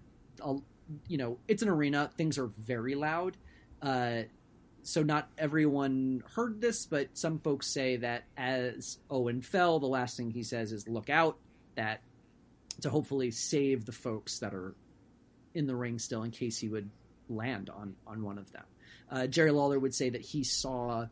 [1.08, 3.38] you know, it's an arena; things are very loud.
[4.84, 10.18] So not everyone heard this, but some folks say that as Owen fell, the last
[10.18, 11.38] thing he says is "Look out!"
[11.76, 12.02] That
[12.82, 14.74] to hopefully save the folks that are
[15.54, 16.90] in the ring still, in case he would
[17.28, 18.64] land on on one of them.
[19.12, 21.08] Uh, Jerry Lawler would say that he saw.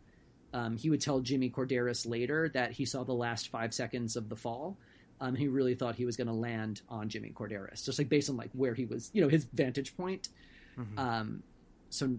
[0.53, 4.29] Um, he would tell Jimmy Korderas later that he saw the last five seconds of
[4.29, 4.77] the fall.
[5.19, 8.29] Um, he really thought he was going to land on Jimmy Korderas, just like based
[8.29, 10.29] on like where he was, you know, his vantage point.
[10.77, 10.97] Mm-hmm.
[10.97, 11.43] Um,
[11.89, 12.17] so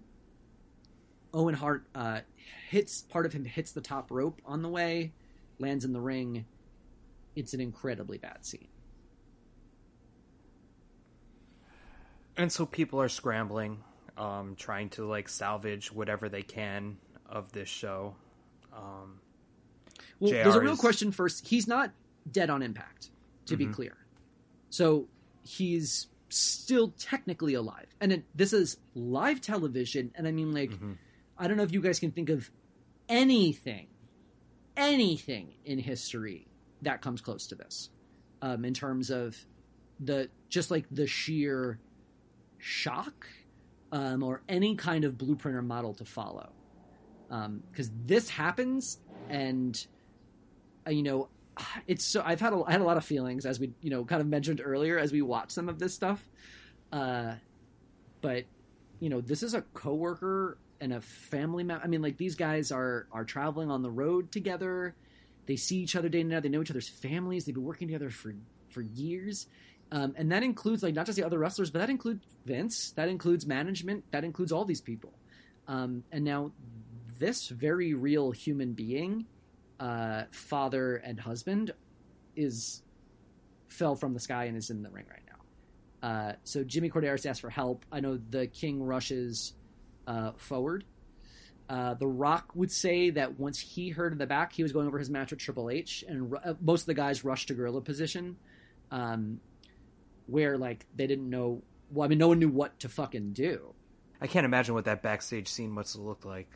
[1.34, 2.20] Owen Hart uh,
[2.68, 5.12] hits part of him hits the top rope on the way,
[5.58, 6.46] lands in the ring.
[7.36, 8.68] It's an incredibly bad scene.
[12.36, 13.82] And so people are scrambling,
[14.16, 18.14] um, trying to like salvage whatever they can of this show.
[18.72, 19.20] Um,
[20.20, 20.78] well, JR there's a real is...
[20.78, 21.46] question first.
[21.46, 21.92] He's not
[22.30, 23.10] dead on impact,
[23.46, 23.68] to mm-hmm.
[23.68, 23.96] be clear.
[24.70, 25.08] So
[25.42, 27.86] he's still technically alive.
[28.00, 30.12] And it, this is live television.
[30.14, 30.92] And I mean, like, mm-hmm.
[31.38, 32.50] I don't know if you guys can think of
[33.08, 33.86] anything,
[34.76, 36.48] anything in history
[36.82, 37.90] that comes close to this,
[38.42, 39.36] um, in terms of
[40.00, 41.78] the just like the sheer
[42.58, 43.26] shock
[43.92, 46.50] um, or any kind of blueprint or model to follow.
[47.28, 48.98] Because um, this happens,
[49.28, 49.86] and
[50.86, 51.28] uh, you know,
[51.86, 54.04] it's so I've had a, I had a lot of feelings as we you know
[54.04, 56.26] kind of mentioned earlier as we watch some of this stuff.
[56.90, 57.34] Uh,
[58.20, 58.44] but
[59.00, 61.84] you know, this is a coworker and a family member.
[61.84, 64.94] I mean, like these guys are are traveling on the road together.
[65.46, 66.42] They see each other day and night.
[66.42, 67.44] They know each other's families.
[67.44, 68.34] They've been working together for
[68.68, 69.46] for years,
[69.90, 72.92] um, and that includes like not just the other wrestlers, but that includes Vince.
[72.92, 74.04] That includes management.
[74.10, 75.12] That includes all these people.
[75.66, 76.52] Um, and now,
[77.18, 79.26] this very real human being,
[79.80, 81.72] uh, father and husband,
[82.36, 82.82] is
[83.66, 86.08] fell from the sky and is in the ring right now.
[86.08, 87.84] Uh, so Jimmy Korderas asks for help.
[87.92, 89.54] I know the King rushes
[90.08, 90.84] uh, forward.
[91.68, 94.86] Uh, the Rock would say that once he heard in the back, he was going
[94.86, 97.82] over his match with Triple H, and uh, most of the guys rushed to gorilla
[97.82, 98.38] position,
[98.90, 99.38] um,
[100.26, 101.62] where like they didn't know.
[101.90, 103.74] Well, I mean, no one knew what to fucking do.
[104.20, 106.48] I can't imagine what that backstage scene must have looked like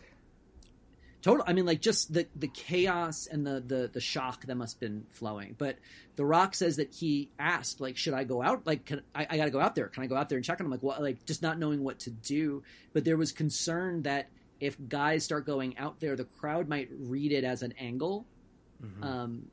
[1.23, 4.75] total i mean like just the the chaos and the the the shock that must
[4.75, 5.55] have been flowing.
[5.57, 5.79] But
[6.17, 8.67] the rock says that he asked like should i go out?
[8.67, 9.89] Like can, I, I gotta go out there.
[9.89, 10.73] Can i go out there and check on him?
[10.73, 12.63] Like what like just not knowing what to do.
[12.93, 14.29] But there was concern that
[14.61, 18.27] if guys start going out there the crowd might read it as an angle
[18.85, 19.03] mm-hmm.
[19.03, 19.47] um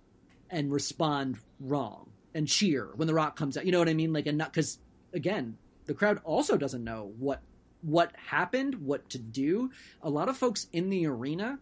[0.49, 3.65] and respond wrong and cheer when the rock comes out.
[3.65, 4.11] You know what i mean?
[4.11, 4.79] Like and not because
[5.13, 7.41] again the crowd also doesn't know what
[7.81, 9.71] what happened, what to do.
[10.01, 11.59] A lot of folks in the arena,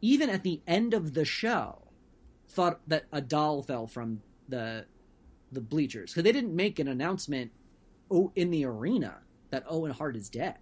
[0.00, 1.82] even at the end of the show,
[2.48, 4.86] thought that a doll fell from the
[5.52, 7.52] the bleachers because they didn't make an announcement
[8.10, 9.18] oh, in the arena
[9.50, 10.58] that Owen Hart is dead.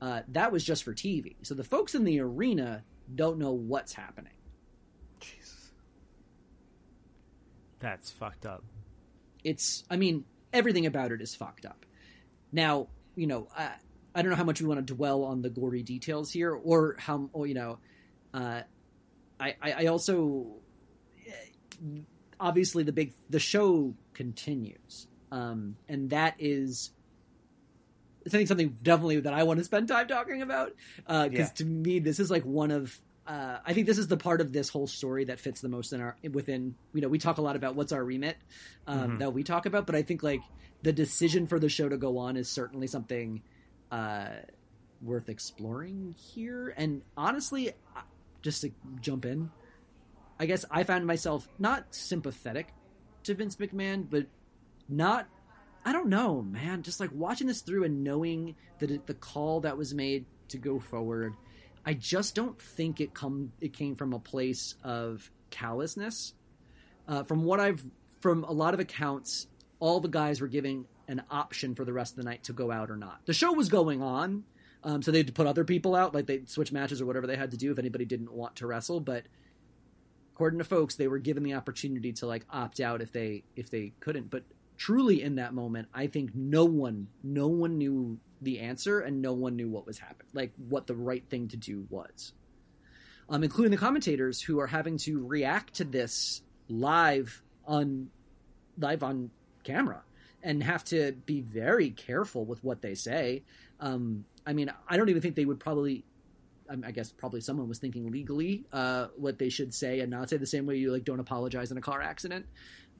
[0.00, 1.36] Uh, that was just for TV.
[1.42, 4.32] So the folks in the arena don't know what's happening.
[5.20, 5.72] Jesus,
[7.78, 8.62] that's fucked up.
[9.42, 11.86] It's, I mean, everything about it is fucked up.
[12.52, 13.68] Now, you know, uh,
[14.16, 16.96] I don't know how much we want to dwell on the gory details here, or
[16.98, 17.78] how or, you know.
[18.32, 18.62] Uh,
[19.38, 20.46] I, I also
[22.40, 26.90] obviously the big the show continues, um, and that is
[28.26, 30.72] I think something definitely that I want to spend time talking about
[31.06, 31.44] because uh, yeah.
[31.46, 34.52] to me this is like one of uh, I think this is the part of
[34.52, 37.42] this whole story that fits the most in our within you know we talk a
[37.42, 38.36] lot about what's our remit
[38.86, 39.18] um, mm-hmm.
[39.18, 40.40] that we talk about, but I think like
[40.82, 43.42] the decision for the show to go on is certainly something
[43.90, 44.28] uh,
[45.02, 46.74] worth exploring here.
[46.76, 47.72] And honestly,
[48.42, 48.70] just to
[49.00, 49.50] jump in,
[50.38, 52.68] I guess I found myself not sympathetic
[53.24, 54.26] to Vince McMahon, but
[54.88, 55.26] not.
[55.84, 56.82] I don't know, man.
[56.82, 60.80] Just like watching this through and knowing that the call that was made to go
[60.80, 61.34] forward,
[61.84, 66.34] I just don't think it come it came from a place of callousness.
[67.08, 67.84] Uh, from what I've
[68.20, 69.46] from a lot of accounts,
[69.78, 72.70] all the guys were giving an option for the rest of the night to go
[72.70, 73.20] out or not.
[73.26, 74.44] The show was going on,
[74.82, 77.26] um, so they had to put other people out, like they switch matches or whatever
[77.26, 79.00] they had to do if anybody didn't want to wrestle.
[79.00, 79.24] But
[80.34, 83.70] according to folks, they were given the opportunity to like opt out if they if
[83.70, 84.30] they couldn't.
[84.30, 84.44] But
[84.76, 89.32] truly, in that moment, I think no one no one knew the answer and no
[89.32, 92.32] one knew what was happening, like what the right thing to do was.
[93.28, 98.10] Um, including the commentators who are having to react to this live on
[98.78, 99.30] live on
[99.64, 100.02] camera
[100.46, 103.42] and have to be very careful with what they say.
[103.80, 106.04] Um, I mean, I don't even think they would probably.
[106.68, 110.36] I guess probably someone was thinking legally uh, what they should say and not say
[110.36, 112.46] the same way you like don't apologize in a car accident.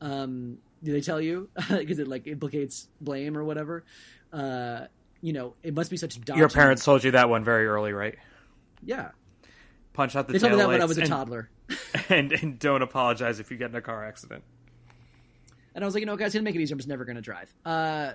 [0.01, 3.85] Um, do they tell you because it like implicates blame or whatever?
[4.33, 4.83] Uh,
[5.21, 6.39] you know, it must be such dodgy.
[6.39, 8.15] Your parents told you that one very early, right?
[8.85, 9.11] Yeah,
[9.95, 10.35] punch out the.
[10.35, 11.51] They told me that when I was a and- toddler.
[12.09, 14.45] and, and don't apologize if you get in a car accident.
[15.77, 16.75] And I was like, you know, guys, gonna make it easier.
[16.75, 17.55] I'm just never gonna drive.
[17.65, 18.13] Uh,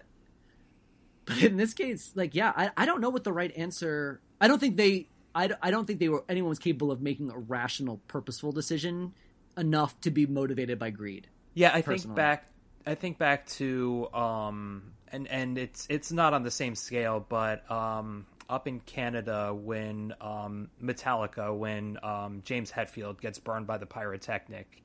[1.26, 4.20] but in this case, like, yeah, I, I don't know what the right answer.
[4.42, 5.08] I don't think they.
[5.34, 8.52] I, don't- I don't think they were anyone was capable of making a rational, purposeful
[8.52, 9.14] decision
[9.58, 11.28] enough to be motivated by greed.
[11.54, 12.48] Yeah, I think back.
[12.86, 17.70] I think back to um, and and it's it's not on the same scale, but
[17.72, 23.86] um, up in Canada when um, Metallica, when um, James Hetfield gets burned by the
[23.86, 24.84] pyrotechnic,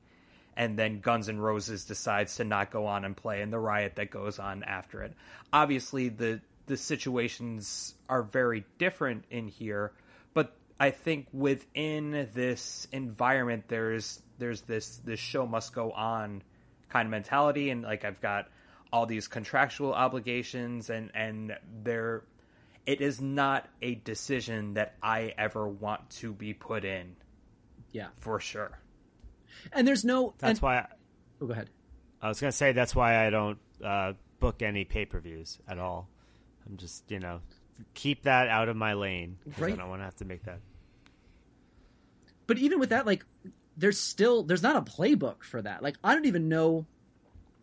[0.57, 3.95] and then Guns N' Roses decides to not go on and play, and the riot
[3.95, 5.13] that goes on after it.
[5.53, 9.93] Obviously, the the situations are very different in here,
[10.33, 16.41] but I think within this environment, there's there's this this show must go on
[16.89, 18.49] kind of mentality, and like I've got
[18.91, 22.23] all these contractual obligations, and and there,
[22.87, 27.15] it is not a decision that I ever want to be put in
[27.91, 28.79] Yeah, for sure.
[29.71, 30.33] And there's no.
[30.39, 30.87] That's and, why I,
[31.41, 31.69] Oh, go ahead.
[32.21, 35.77] I was gonna say that's why I don't uh, book any pay per views at
[35.77, 36.09] all.
[36.65, 37.41] I'm just you know
[37.93, 39.37] keep that out of my lane.
[39.57, 39.73] Right.
[39.73, 40.59] I don't want to have to make that.
[42.47, 43.25] but even with that like
[43.75, 46.85] there's still there's not a playbook for that like i don't even know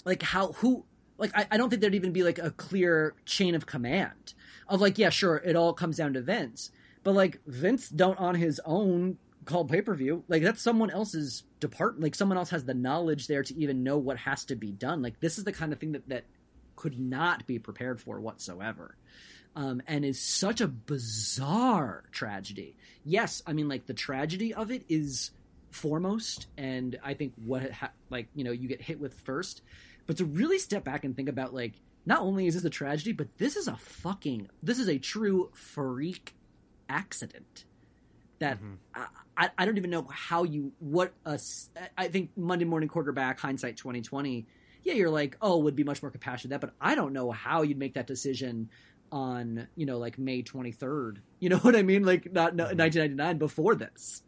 [0.04, 0.84] like how who
[1.18, 4.34] like I, I don't think there'd even be like a clear chain of command
[4.68, 6.70] of like yeah sure it all comes down to vince
[7.02, 12.14] but like vince don't on his own call pay-per-view like that's someone else's department like
[12.14, 15.02] someone else has the knowledge there to even know what has to be done.
[15.02, 16.24] Like this is the kind of thing that that
[16.76, 18.96] could not be prepared for whatsoever.
[19.56, 22.76] Um, and is such a bizarre tragedy.
[23.04, 25.30] Yes, I mean like the tragedy of it is
[25.70, 29.62] foremost, and I think what ha- like you know you get hit with first,
[30.06, 33.12] but to really step back and think about like not only is this a tragedy,
[33.12, 36.34] but this is a fucking this is a true freak
[36.88, 37.64] accident
[38.44, 38.74] that mm-hmm.
[38.94, 42.88] I, I, I don't even know how you what a s- I think Monday morning
[42.88, 44.46] quarterback hindsight twenty twenty.
[44.82, 47.62] Yeah, you're like, oh, would be much more compassionate that, but I don't know how
[47.62, 48.68] you'd make that decision
[49.10, 51.18] on you know like May 23rd.
[51.40, 52.04] You know what I mean?
[52.04, 52.78] Like not no, mm-hmm.
[52.78, 54.22] 1999 before this.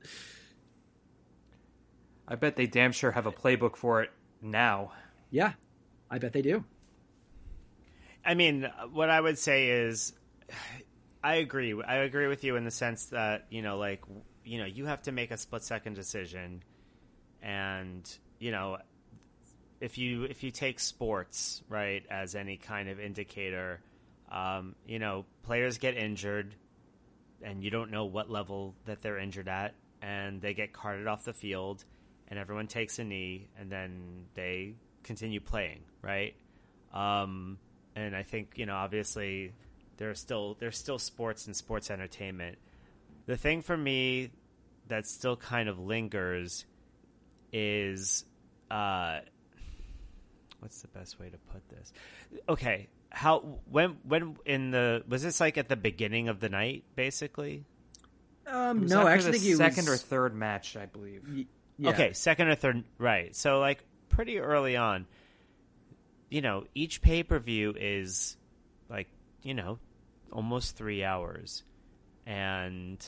[2.27, 4.93] I bet they damn sure have a playbook for it now.
[5.31, 5.53] Yeah,
[6.11, 6.65] I bet they do.
[8.25, 10.13] I mean, what I would say is,
[11.27, 11.75] I agree.
[11.83, 14.05] I agree with you in the sense that you know, like,
[14.45, 16.63] you know, you have to make a split second decision,
[17.43, 18.09] and
[18.39, 18.79] you know,
[19.81, 23.81] if you if you take sports right as any kind of indicator,
[24.31, 26.55] um, you know, players get injured,
[27.43, 31.25] and you don't know what level that they're injured at, and they get carted off
[31.25, 31.85] the field,
[32.29, 36.37] and everyone takes a knee, and then they continue playing, right?
[36.95, 37.59] Um,
[37.97, 39.53] and I think you know, obviously,
[39.97, 42.59] there's still there's still sports and sports entertainment.
[43.27, 44.31] The thing for me
[44.89, 46.65] that still kind of lingers
[47.53, 48.25] is
[48.71, 49.21] uh,
[50.61, 51.93] what's the best way to put this?
[52.49, 56.85] Okay, how when when in the was this like at the beginning of the night,
[56.95, 57.65] basically?
[58.47, 61.23] Um, no, actually the think it second was or third match, I believe.
[61.29, 61.47] y-
[61.79, 61.91] yeah.
[61.91, 63.35] Okay, second or third, right?
[63.35, 65.07] So like pretty early on,
[66.31, 68.37] you know, each pay per view is
[68.89, 69.09] like
[69.43, 69.79] you know
[70.33, 71.63] almost three hours,
[72.27, 73.05] and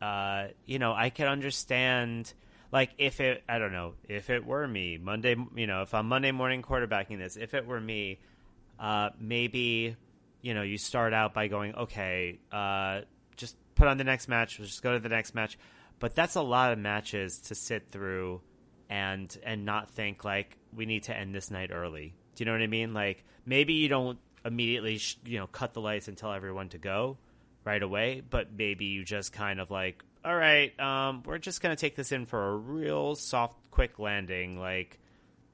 [0.00, 2.32] uh, you know I can understand
[2.74, 6.08] like if it I don't know if it were me Monday, you know, if I'm
[6.08, 8.18] Monday morning quarterbacking this, if it were me,
[8.80, 9.96] uh, maybe
[10.42, 13.02] you know you start out by going okay, uh,
[13.36, 15.56] just put on the next match, we'll just go to the next match,
[16.00, 18.40] but that's a lot of matches to sit through
[18.90, 22.14] and and not think like we need to end this night early.
[22.34, 22.92] Do you know what I mean?
[22.92, 27.18] Like maybe you don't immediately you know cut the lights and tell everyone to go
[27.64, 31.76] right away, but maybe you just kind of like all right, um, we're just gonna
[31.76, 34.58] take this in for a real soft, quick landing.
[34.58, 34.98] Like,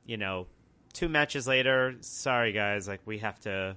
[0.06, 0.46] you know,
[0.92, 3.76] two matches later, sorry guys, like we have to,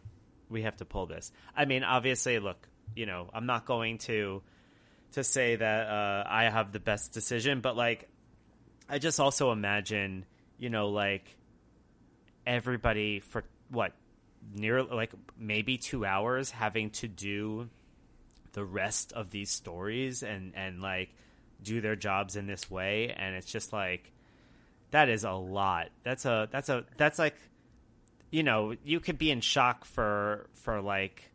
[0.49, 1.31] we have to pull this.
[1.55, 4.43] I mean, obviously, look, you know, I'm not going to
[5.13, 8.07] to say that uh, I have the best decision, but like,
[8.89, 10.25] I just also imagine,
[10.59, 11.35] you know, like
[12.45, 13.93] everybody for what
[14.53, 17.69] near like maybe two hours having to do
[18.53, 21.09] the rest of these stories and and like
[21.61, 24.11] do their jobs in this way and it's just like
[24.91, 27.35] that is a lot that's a that's a that's like
[28.33, 31.31] you know, you could be in shock for for like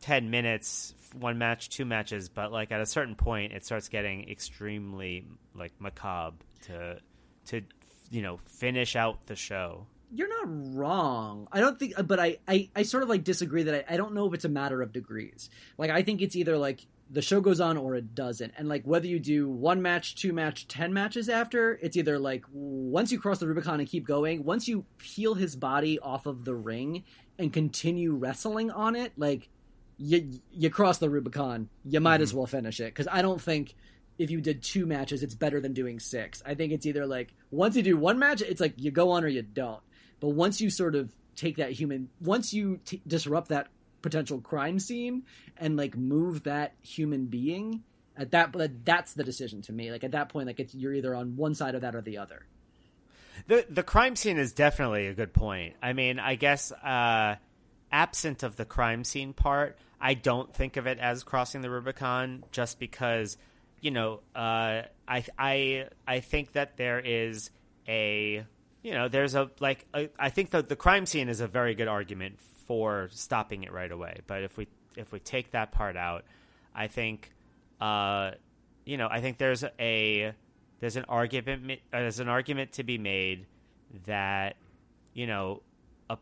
[0.00, 4.28] ten minutes, one match, two matches, but like at a certain point, it starts getting
[4.28, 5.24] extremely
[5.54, 6.98] like macabre to
[7.46, 7.62] to
[8.10, 9.86] you know finish out the show.
[10.12, 11.48] You're not wrong.
[11.50, 14.14] I don't think, but I, I, I sort of like disagree that I, I don't
[14.14, 15.50] know if it's a matter of degrees.
[15.78, 18.54] Like, I think it's either like the show goes on or it doesn't.
[18.56, 22.44] And like, whether you do one match, two match, ten matches after, it's either like
[22.52, 26.44] once you cross the Rubicon and keep going, once you peel his body off of
[26.44, 27.04] the ring
[27.38, 29.48] and continue wrestling on it, like,
[29.98, 32.22] you, you cross the Rubicon, you might mm-hmm.
[32.22, 32.94] as well finish it.
[32.94, 33.74] Cause I don't think,
[34.18, 36.42] if you did two matches, it's better than doing six.
[36.46, 39.24] I think it's either like once you do one match, it's like you go on
[39.24, 39.80] or you don't.
[40.20, 43.68] But once you sort of take that human, once you t- disrupt that
[44.02, 45.24] potential crime scene
[45.56, 47.82] and like move that human being,
[48.16, 48.54] at that
[48.84, 49.90] that's the decision to me.
[49.90, 52.18] Like at that point, like it's you're either on one side of that or the
[52.18, 52.46] other.
[53.48, 55.74] The the crime scene is definitely a good point.
[55.82, 57.36] I mean, I guess uh,
[57.92, 62.44] absent of the crime scene part, I don't think of it as crossing the Rubicon,
[62.50, 63.36] just because
[63.80, 67.50] you know uh, I I I think that there is
[67.86, 68.46] a
[68.86, 71.88] you know, there's a like a, I think the crime scene is a very good
[71.88, 74.20] argument for stopping it right away.
[74.28, 76.24] But if we if we take that part out,
[76.72, 77.32] I think,
[77.80, 78.30] uh,
[78.84, 80.32] you know, I think there's a
[80.78, 83.46] there's an argument there's an argument to be made
[84.04, 84.54] that
[85.14, 85.62] you know
[86.08, 86.16] a,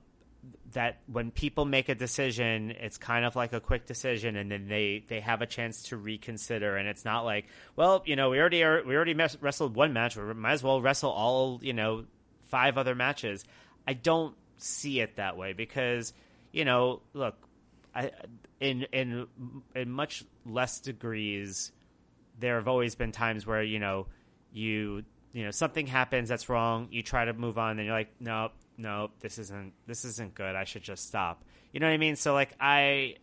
[0.73, 4.69] that when people make a decision, it's kind of like a quick decision, and then
[4.69, 7.45] they they have a chance to reconsider, and it's not like,
[7.77, 10.81] well, you know, we already are, we already wrestled one match, we might as well
[10.81, 12.07] wrestle all you know
[12.47, 13.45] five other matches.
[13.87, 16.13] I don't see it that way because
[16.53, 17.35] you know, look,
[17.95, 18.13] I
[18.61, 19.27] in in
[19.75, 21.73] in much less degrees,
[22.39, 24.07] there have always been times where you know
[24.53, 26.89] you you know something happens that's wrong.
[26.91, 30.55] You try to move on, and you're like, no, no, this isn't this isn't good.
[30.55, 31.45] I should just stop.
[31.73, 32.17] You know what I mean?
[32.17, 33.17] So like I,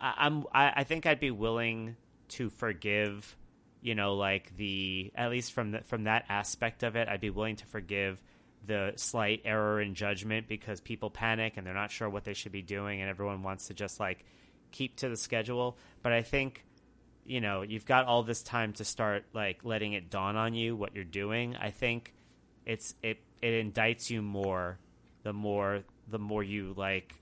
[0.00, 1.96] I I'm I, I think I'd be willing
[2.28, 3.36] to forgive
[3.80, 7.30] you know like the at least from the, from that aspect of it i'd be
[7.30, 8.22] willing to forgive
[8.66, 12.52] the slight error in judgment because people panic and they're not sure what they should
[12.52, 14.24] be doing and everyone wants to just like
[14.70, 15.78] keep to the schedule.
[16.02, 16.64] But i think
[17.24, 20.76] you know you've got all this time to start like letting it dawn on you
[20.76, 21.56] what you're doing.
[21.56, 22.12] I think
[22.66, 24.78] it's it it indicts you more
[25.22, 27.14] the more the more you like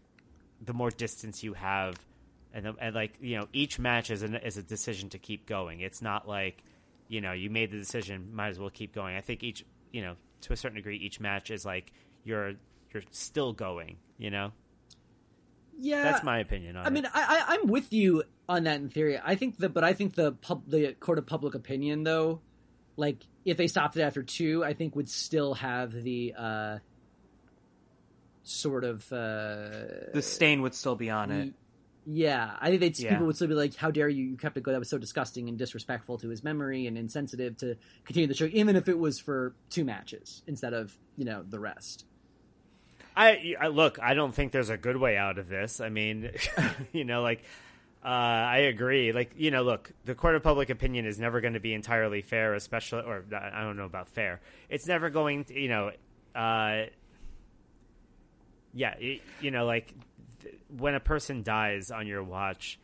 [0.61, 1.95] the more distance you have
[2.53, 5.81] and, and like you know each match is an, is a decision to keep going.
[5.81, 6.63] It's not like
[7.09, 9.17] you know you made the decision might as well keep going.
[9.17, 11.93] I think each you know to a certain degree each match is like
[12.25, 12.55] you're
[12.93, 14.53] you're still going you know?
[15.81, 16.03] Yeah.
[16.03, 16.93] That's my opinion i it.
[16.93, 19.19] mean I, I am with you on that in theory.
[19.25, 22.41] I think the but i think the pub the court of public opinion though
[22.97, 26.79] like if they stopped it after two i think would still have the uh
[28.43, 31.55] sort of uh the stain would still be on it
[32.11, 33.11] yeah, I think they'd, yeah.
[33.11, 34.25] people would still be like, "How dare you?
[34.25, 34.73] You kept it going.
[34.73, 38.49] That was so disgusting and disrespectful to his memory and insensitive to continue the show,
[38.51, 42.07] even if it was for two matches instead of you know the rest."
[43.15, 43.99] I, I look.
[44.01, 45.81] I don't think there's a good way out of this.
[45.83, 46.31] I mean,
[46.93, 47.43] you know, like
[48.03, 49.13] uh, I agree.
[49.13, 52.23] Like you know, look, the court of public opinion is never going to be entirely
[52.23, 54.41] fair, especially, or I don't know about fair.
[54.71, 55.91] It's never going to, you know.
[56.35, 56.87] Uh,
[58.73, 59.93] yeah, it, you know, like
[60.77, 62.79] when a person dies on your watch,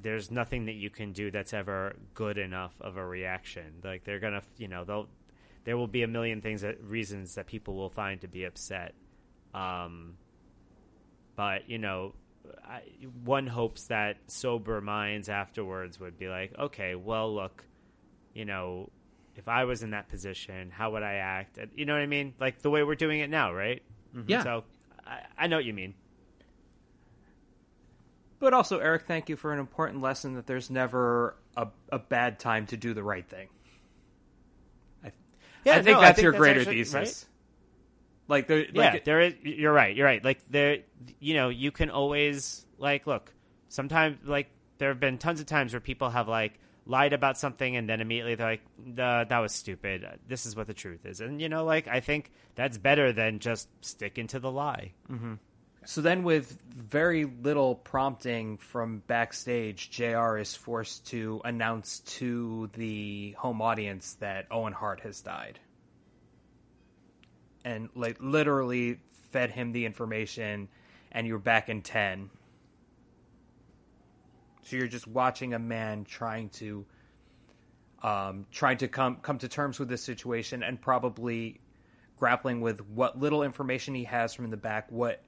[0.00, 3.80] there's nothing that you can do that's ever good enough of a reaction.
[3.82, 5.08] Like they're gonna, you know, they'll
[5.64, 8.94] there will be a million things that reasons that people will find to be upset.
[9.54, 10.16] Um,
[11.36, 12.14] but you know,
[12.64, 12.82] I,
[13.24, 17.64] one hopes that sober minds afterwards would be like, okay, well, look,
[18.34, 18.90] you know,
[19.36, 21.58] if I was in that position, how would I act?
[21.74, 22.34] You know what I mean?
[22.40, 23.82] Like the way we're doing it now, right?
[24.14, 24.30] Mm-hmm.
[24.30, 24.42] Yeah.
[24.42, 24.64] So
[25.06, 25.94] I, I know what you mean.
[28.40, 32.38] But also, Eric, thank you for an important lesson that there's never a, a bad
[32.38, 33.48] time to do the right thing.
[35.04, 35.12] I,
[35.64, 36.94] yeah, I think no, that's I think your that's greater actually, thesis.
[36.94, 37.24] Right?
[38.28, 39.34] Like, there, yeah, there is.
[39.42, 39.96] You're right.
[39.96, 40.22] You're right.
[40.22, 40.78] Like there,
[41.18, 43.32] you know, you can always like look.
[43.70, 47.76] Sometimes, like there have been tons of times where people have like lied about something
[47.76, 48.62] and then immediately they're like,
[48.94, 50.06] "That was stupid.
[50.28, 53.38] This is what the truth is." And you know, like I think that's better than
[53.40, 54.92] just sticking to the lie.
[55.10, 55.34] Mm-hmm.
[55.88, 63.34] So then, with very little prompting from backstage, JR is forced to announce to the
[63.38, 65.58] home audience that Owen Hart has died.
[67.64, 69.00] And, like, literally
[69.32, 70.68] fed him the information,
[71.10, 72.28] and you're back in 10.
[74.64, 76.84] So you're just watching a man trying to.
[78.02, 81.60] Um, trying to come come to terms with this situation and probably
[82.18, 85.22] grappling with what little information he has from the back, what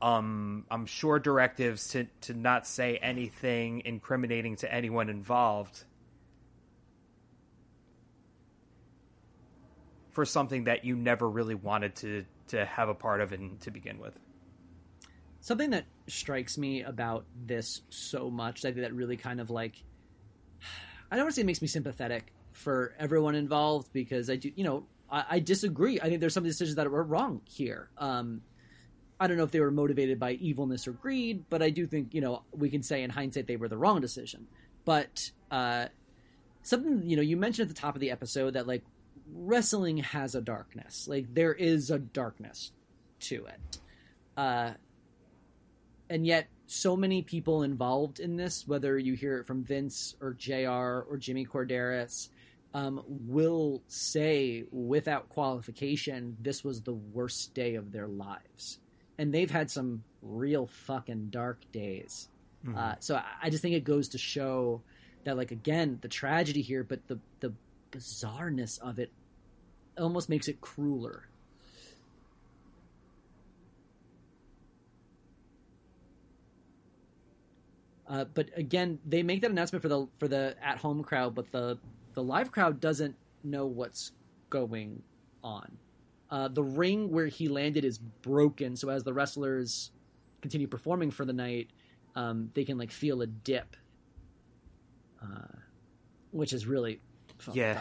[0.00, 5.84] um I'm sure directives to to not say anything incriminating to anyone involved
[10.10, 13.70] for something that you never really wanted to to have a part of and to
[13.70, 14.18] begin with.
[15.40, 19.82] Something that strikes me about this so much, think that really kind of like
[21.10, 24.50] I don't want to say it makes me sympathetic for everyone involved because I do,
[24.54, 26.00] you know, I, I disagree.
[26.00, 27.88] I think there's some decisions that were wrong here.
[27.96, 28.42] Um,
[29.20, 32.14] I don't know if they were motivated by evilness or greed, but I do think
[32.14, 34.46] you know we can say in hindsight they were the wrong decision.
[34.84, 35.86] But uh,
[36.62, 38.84] something you know you mentioned at the top of the episode that like
[39.32, 42.72] wrestling has a darkness, like there is a darkness
[43.20, 43.78] to it,
[44.36, 44.72] uh,
[46.08, 50.34] and yet so many people involved in this, whether you hear it from Vince or
[50.34, 52.28] JR or Jimmy Korderas,
[52.74, 58.78] um, will say without qualification this was the worst day of their lives
[59.18, 62.28] and they've had some real fucking dark days.
[62.64, 62.78] Mm-hmm.
[62.78, 64.82] Uh, so I, I just think it goes to show
[65.24, 67.52] that, like, again, the tragedy here, but the the
[67.90, 69.10] bizarreness of it
[69.98, 71.24] almost makes it crueler.
[78.06, 81.50] Uh, but again, they make that announcement for the for the at home crowd, but
[81.52, 81.78] the
[82.14, 83.14] the live crowd doesn't
[83.44, 84.12] know what's
[84.48, 85.02] going
[85.44, 85.76] on.
[86.30, 89.90] Uh, the ring where he landed is broken, so as the wrestlers
[90.42, 91.70] continue performing for the night,
[92.14, 93.76] um, they can like feel a dip,
[95.22, 95.56] uh,
[96.30, 97.00] which is really
[97.52, 97.80] yeah,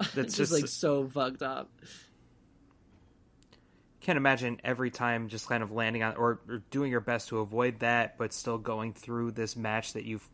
[0.00, 0.06] up.
[0.14, 1.70] that's just, just like so fucked up.
[4.00, 7.38] Can't imagine every time just kind of landing on or, or doing your best to
[7.38, 10.26] avoid that, but still going through this match that you've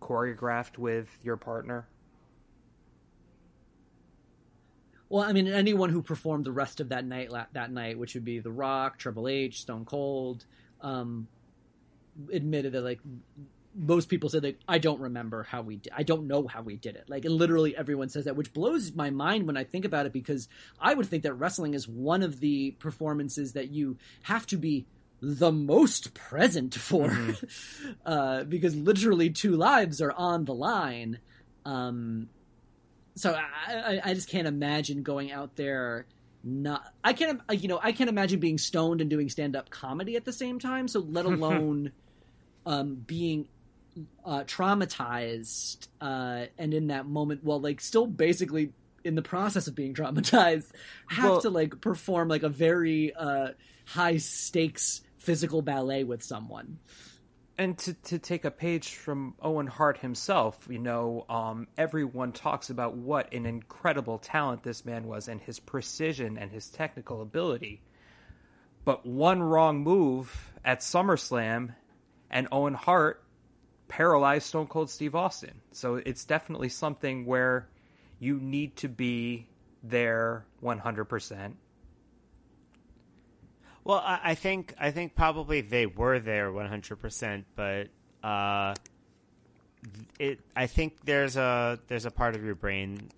[0.00, 1.86] choreographed with your partner.
[5.12, 8.24] Well, I mean, anyone who performed the rest of that night that night, which would
[8.24, 10.46] be The Rock, Triple H, Stone Cold,
[10.80, 11.28] um,
[12.32, 12.98] admitted that like
[13.74, 15.92] most people said like I don't remember how we did.
[15.94, 17.10] I don't know how we did it.
[17.10, 20.48] Like literally everyone says that, which blows my mind when I think about it because
[20.80, 24.86] I would think that wrestling is one of the performances that you have to be
[25.20, 27.90] the most present for mm-hmm.
[28.06, 31.18] uh, because literally two lives are on the line.
[31.66, 32.30] Um,
[33.14, 36.06] so I, I, just can't imagine going out there
[36.44, 40.24] not i can't you know i can't imagine being stoned and doing stand-up comedy at
[40.24, 41.92] the same time so let alone
[42.66, 43.46] um, being
[44.24, 48.72] uh, traumatized uh, and in that moment while like still basically
[49.04, 50.70] in the process of being traumatized
[51.06, 53.48] have well, to like perform like a very uh,
[53.84, 56.78] high stakes physical ballet with someone
[57.62, 62.70] and to, to take a page from Owen Hart himself, you know, um, everyone talks
[62.70, 67.80] about what an incredible talent this man was and his precision and his technical ability.
[68.84, 71.74] But one wrong move at SummerSlam
[72.30, 73.22] and Owen Hart
[73.86, 75.60] paralyzed Stone Cold Steve Austin.
[75.70, 77.68] So it's definitely something where
[78.18, 79.46] you need to be
[79.84, 81.52] there 100%.
[83.84, 87.88] Well, I, I think I think probably they were there 100, percent but
[88.22, 88.74] uh,
[90.18, 90.40] it.
[90.54, 93.08] I think there's a there's a part of your brain,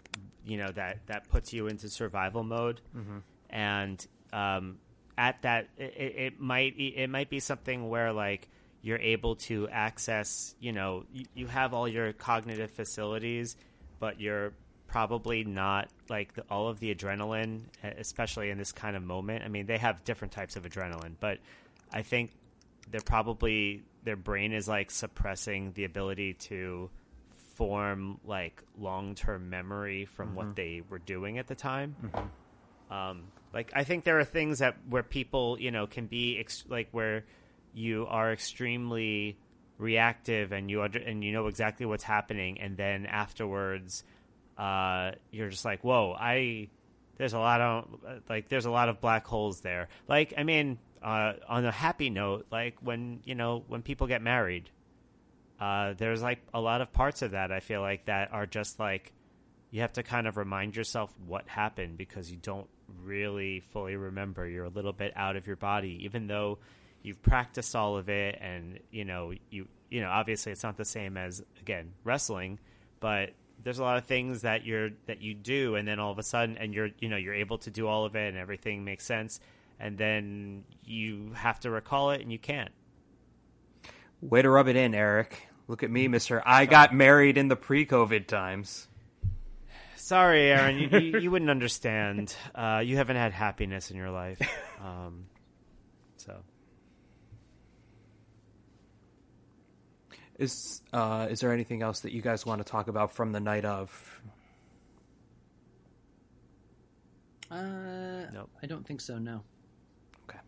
[0.45, 3.19] you know, that that puts you into survival mode, mm-hmm.
[3.51, 4.79] and um,
[5.19, 8.49] at that it, it might it might be something where like
[8.81, 13.57] you're able to access, you know, you, you have all your cognitive facilities,
[13.99, 14.53] but you're
[14.95, 19.43] probably not like the, all of the adrenaline, especially in this kind of moment.
[19.45, 21.39] I mean, they have different types of adrenaline, but
[21.93, 22.31] I think
[22.89, 26.91] they're probably their brain is like suppressing the ability to
[27.57, 30.37] form like long term memory from mm-hmm.
[30.37, 31.97] what they were doing at the time.
[32.01, 32.95] Mm-hmm.
[32.95, 33.23] Um,
[33.53, 36.87] like I think there are things that where people you know can be ex- like
[36.93, 37.25] where
[37.73, 39.39] you are extremely
[39.77, 44.05] reactive and you under- and you know exactly what's happening, and then afterwards
[44.59, 46.69] uh, you're just like, whoa, I
[47.17, 49.89] there's a lot of like there's a lot of black holes there.
[50.09, 54.23] Like, I mean, uh, on a happy note, like when you know when people get
[54.23, 54.71] married,
[55.61, 58.79] uh, there's like a lot of parts of that I feel like that are just
[58.79, 59.13] like
[59.71, 62.69] you have to kind of remind yourself what happened because you don't
[63.03, 64.47] really fully remember.
[64.47, 66.59] You're a little bit out of your body, even though
[67.03, 70.85] you've practiced all of it, and you know you you know obviously it's not the
[70.85, 72.59] same as again wrestling,
[73.01, 73.31] but
[73.63, 76.23] there's a lot of things that you're that you do and then all of a
[76.23, 79.05] sudden and you're you know you're able to do all of it and everything makes
[79.05, 79.41] sense
[79.81, 82.71] and then you have to recall it and you can't.
[84.21, 85.49] Way to rub it in eric.
[85.67, 86.43] Look at me mister.
[86.47, 88.89] I got married in the pre-covid times.
[89.97, 92.37] Sorry, Aaron, you, you, you wouldn't understand.
[92.55, 94.39] Uh, you haven't had happiness in your life,
[94.83, 95.25] um,
[96.19, 96.43] so.
[100.39, 103.41] Is uh, is there anything else that you guys want to talk about from the
[103.41, 104.21] night of?
[107.51, 108.51] Uh, Nope.
[108.63, 109.19] I don't think so.
[109.19, 109.43] No.
[110.29, 110.39] Okay.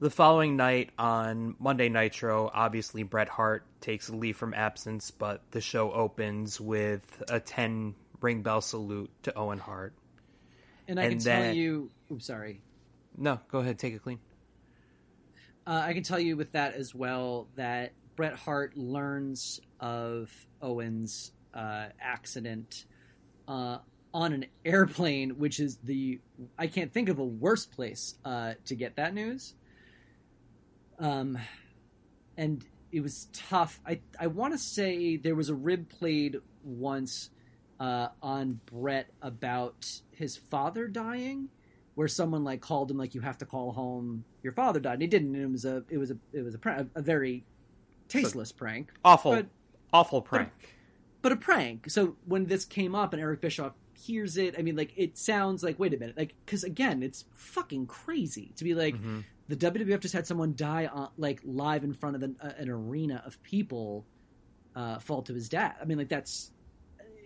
[0.00, 5.42] The following night on Monday Nitro, obviously Bret Hart takes a leave from absence, but
[5.50, 9.94] the show opens with a 10 ring bell salute to Owen Hart.
[10.86, 11.90] And I And can tell then- you.
[12.12, 12.60] Oops, sorry.
[13.16, 14.18] No, go ahead, take it clean.
[15.66, 21.32] Uh, I can tell you with that as well that Bret Hart learns of Owen's
[21.54, 22.84] uh, accident
[23.46, 23.78] uh,
[24.12, 26.20] on an airplane, which is the
[26.58, 29.54] I can't think of a worse place uh, to get that news.
[30.98, 31.38] Um,
[32.36, 33.80] and it was tough.
[33.86, 37.30] I I want to say there was a rib played once
[37.78, 41.48] uh, on Bret about his father dying
[41.94, 44.24] where someone like called him like you have to call home.
[44.42, 44.94] Your father died.
[44.94, 45.34] And he didn't.
[45.34, 47.44] And it was a it was a it was a, prank, a very
[48.08, 48.90] tasteless prank.
[49.04, 49.46] Awful, But-
[49.92, 50.50] awful prank.
[51.20, 51.90] but a prank.
[51.90, 55.62] So when this came up and eric bischoff hears it i mean like it sounds
[55.62, 58.96] like wait a minute like because again it's fucking crazy to be like
[59.48, 62.68] the wwf just had someone die on, like live in front of an, uh, an
[62.68, 64.04] arena of people
[64.74, 65.74] uh fall to his dad.
[65.80, 66.50] I mean like that's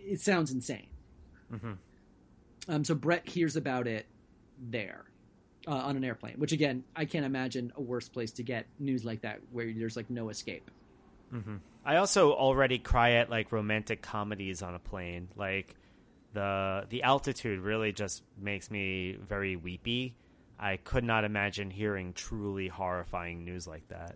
[0.05, 0.87] it sounds insane.
[2.69, 4.05] Um so bret hears about it
[4.69, 5.05] there
[5.67, 9.03] uh, on an airplane which again i can't imagine a worse place to get news
[9.05, 10.69] like that where there's like no escape
[11.85, 15.29] I also already cry at like romantic comedies on a plane.
[15.35, 15.75] Like
[16.33, 20.15] the the altitude really just makes me very weepy.
[20.59, 24.15] I could not imagine hearing truly horrifying news like that.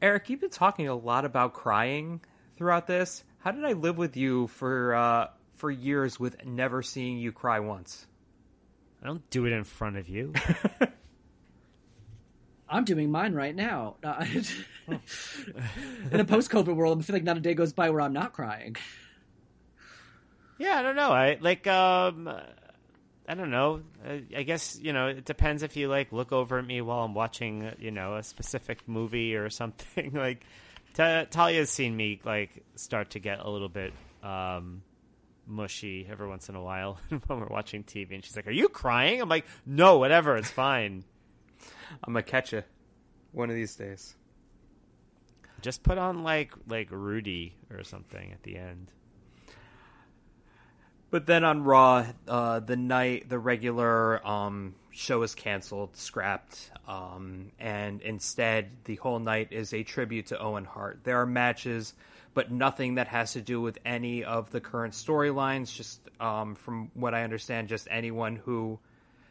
[0.00, 2.20] Eric, you've been talking a lot about crying
[2.56, 3.24] throughout this.
[3.38, 5.26] How did I live with you for uh,
[5.56, 8.06] for years with never seeing you cry once?
[9.02, 10.32] I don't do it in front of you.
[12.68, 13.96] I'm doing mine right now.
[14.88, 14.96] Uh,
[16.10, 18.32] in a post-COVID world, I feel like not a day goes by where I'm not
[18.32, 18.74] crying.
[20.58, 21.10] Yeah, I don't know.
[21.10, 22.26] I like um
[23.28, 23.82] I don't know.
[24.06, 27.00] I, I guess, you know, it depends if you like look over at me while
[27.00, 30.12] I'm watching, you know, a specific movie or something.
[30.14, 30.42] like
[30.94, 33.92] Ta Talia's seen me like start to get a little bit
[34.22, 34.80] um
[35.48, 38.68] mushy every once in a while when we're watching TV and she's like, "Are you
[38.68, 41.04] crying?" I'm like, "No, whatever, it's fine."
[42.04, 42.62] I'm gonna catch you
[43.32, 44.14] one of these days.
[45.60, 48.90] Just put on like like Rudy or something at the end.
[51.10, 57.50] But then on Raw, uh, the night the regular um, show is canceled, scrapped, um,
[57.58, 61.00] and instead the whole night is a tribute to Owen Hart.
[61.04, 61.94] There are matches,
[62.34, 65.74] but nothing that has to do with any of the current storylines.
[65.74, 68.78] Just um, from what I understand, just anyone who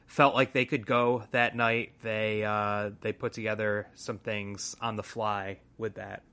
[0.07, 1.91] felt like they could go that night.
[2.01, 6.23] They uh, they put together some things on the fly with that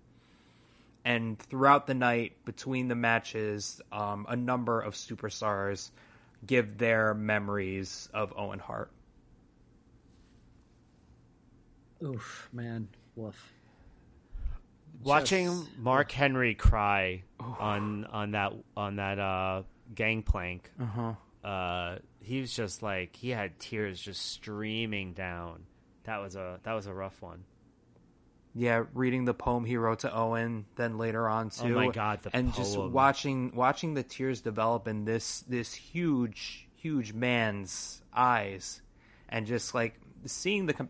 [1.04, 5.90] and throughout the night between the matches, um, a number of superstars
[6.46, 8.90] give their memories of Owen Hart.
[12.02, 13.53] Oof, man, woof.
[15.05, 19.62] Watching Just- Mark Henry cry on on that on that uh,
[19.94, 20.70] gangplank,
[21.44, 25.64] uh, he was just like he had tears just streaming down.
[26.05, 27.44] That was a that was a rough one.
[28.57, 31.64] Yeah, reading the poem he wrote to Owen, then later on too.
[31.74, 36.68] Oh my God, the and just watching watching the tears develop in this this huge
[36.76, 38.80] huge man's eyes,
[39.28, 40.72] and just like seeing the.
[40.72, 40.88] Com-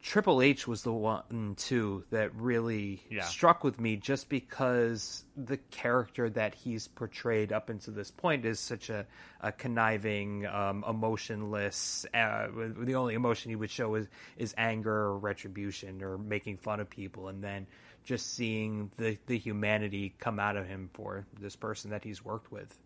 [0.00, 3.24] Triple H was the one too that really Yeah.
[3.24, 8.60] struck with me just because the character that he's portrayed up until this point is
[8.60, 9.06] such a,
[9.40, 12.06] a conniving, um, emotionless.
[12.14, 12.46] Uh,
[12.78, 16.88] the only emotion he would show is is anger or retribution or making fun of
[16.88, 17.66] people, and then
[18.04, 22.52] just seeing the the humanity come out of him for this person that he's worked
[22.52, 22.78] with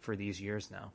[0.00, 0.92] for these years now.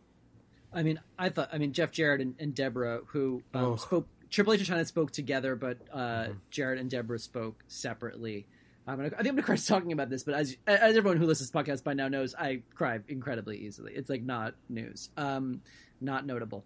[0.74, 1.50] I mean, I thought.
[1.54, 3.76] I mean, Jeff Jarrett and, and Deborah, who um, Oh.
[3.76, 4.08] spoke.
[4.30, 8.48] Triple H and Chyna spoke together, but uh, Jarrett and Deborah spoke separately.
[8.88, 11.26] I'm gonna, I think I'm gonna cry talking about this, but as as everyone who
[11.26, 13.94] listens to this podcast by now knows, I cry incredibly easily.
[13.96, 15.62] It's like not news, um,
[16.02, 16.66] not notable.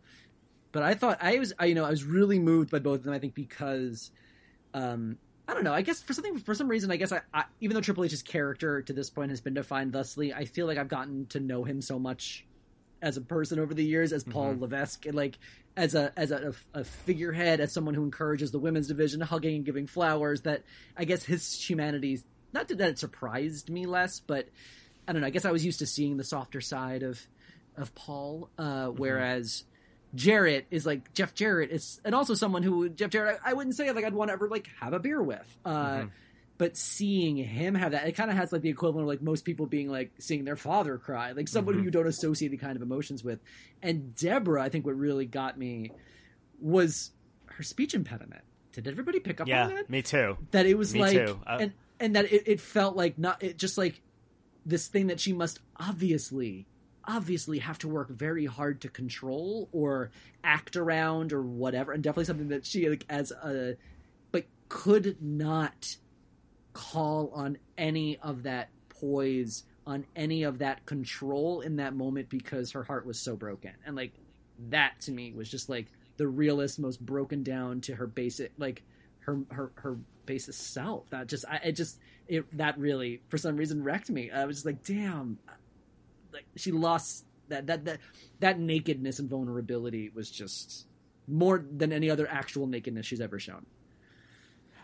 [0.71, 3.03] But I thought I was, I, you know, I was really moved by both of
[3.03, 3.13] them.
[3.13, 4.11] I think because,
[4.73, 5.73] um, I don't know.
[5.73, 8.21] I guess for something, for some reason, I guess I, I even though Triple H's
[8.21, 11.63] character to this point has been defined thusly, I feel like I've gotten to know
[11.63, 12.45] him so much
[13.01, 15.37] as a person over the years as Paul Levesque, and like
[15.77, 19.65] as a as a, a figurehead, as someone who encourages the women's division, hugging and
[19.65, 20.41] giving flowers.
[20.41, 20.63] That
[20.97, 22.19] I guess his humanity
[22.53, 24.47] not that it surprised me less, but
[25.07, 25.27] I don't know.
[25.27, 27.19] I guess I was used to seeing the softer side of
[27.77, 29.63] of Paul, uh, whereas
[30.15, 33.75] Jarrett is like Jeff Jarrett is, and also someone who Jeff Jarrett I, I wouldn't
[33.75, 35.57] say like I'd want to ever like have a beer with.
[35.63, 36.05] Uh,
[36.59, 39.45] But seeing him have that, it kind of has like the equivalent of like most
[39.45, 42.75] people being like seeing their father cry, like someone who you don't associate the kind
[42.75, 43.39] of emotions with.
[43.81, 45.91] And Deborah, I think what really got me
[46.61, 47.11] was
[47.47, 48.43] her speech impediment.
[48.73, 49.89] Did everybody pick up on Yeah, that?
[49.89, 50.37] me too.
[50.51, 51.39] that it was Me like too.
[51.47, 54.01] Uh, and and that it, it felt like not it just like
[54.65, 56.67] this thing that she must obviously
[57.05, 60.11] obviously have to work very hard to control or
[60.43, 63.75] act around or whatever and definitely something that she like as a
[64.31, 65.95] but could not
[66.73, 72.71] call on any of that poise on any of that control in that moment because
[72.71, 73.71] her heart was so broken.
[73.85, 74.13] And like
[74.69, 78.83] that to me was just like the realest most broken down to her basic like
[79.21, 81.09] her her her basis self.
[81.09, 84.29] That just i it just it that really for some reason wrecked me.
[84.29, 85.39] I was just like damn.
[86.31, 87.99] Like she lost that that that
[88.41, 90.85] that nakedness and vulnerability was just
[91.27, 93.65] more than any other actual nakedness she's ever shown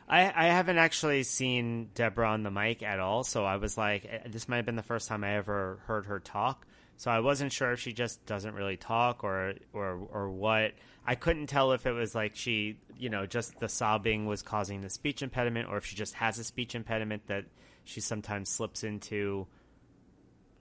[0.08, 4.06] I, I haven't actually seen Deborah on the mic at all, so I was like,
[4.06, 6.68] eh, this might have been the first time I ever heard her talk.
[6.98, 10.74] So I wasn't sure if she just doesn't really talk or or or what.
[11.06, 14.82] I couldn't tell if it was like she, you know, just the sobbing was causing
[14.82, 17.46] the speech impediment, or if she just has a speech impediment that
[17.84, 19.48] she sometimes slips into.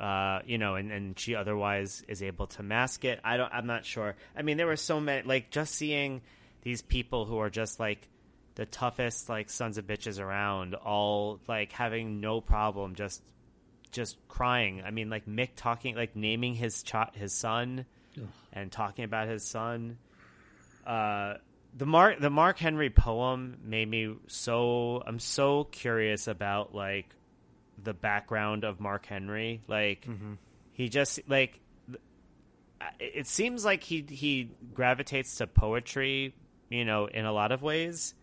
[0.00, 3.20] Uh, you know, and, and she otherwise is able to mask it.
[3.22, 3.52] I don't.
[3.54, 4.16] I'm not sure.
[4.36, 5.22] I mean, there were so many.
[5.26, 6.20] Like just seeing
[6.62, 8.08] these people who are just like
[8.56, 13.22] the toughest like sons of bitches around, all like having no problem, just
[13.90, 14.82] just crying.
[14.84, 17.86] I mean, like Mick talking, like naming his ch- his son,
[18.52, 19.98] and talking about his son.
[20.86, 21.34] Uh,
[21.76, 27.08] the Mark the Mark Henry poem made me so I'm so curious about like
[27.82, 29.62] the background of Mark Henry.
[29.66, 30.06] Like
[30.72, 31.60] he just like
[33.00, 36.34] it seems like he he gravitates to poetry,
[36.68, 38.14] you know, in a lot of ways.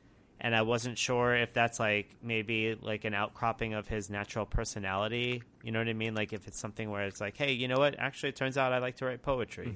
[0.44, 5.44] And I wasn't sure if that's like maybe like an outcropping of his natural personality.
[5.64, 6.16] You know what I mean?
[6.16, 7.96] Like if it's something where it's like, hey, you know what?
[8.00, 9.76] Actually, it turns out I like to write poetry.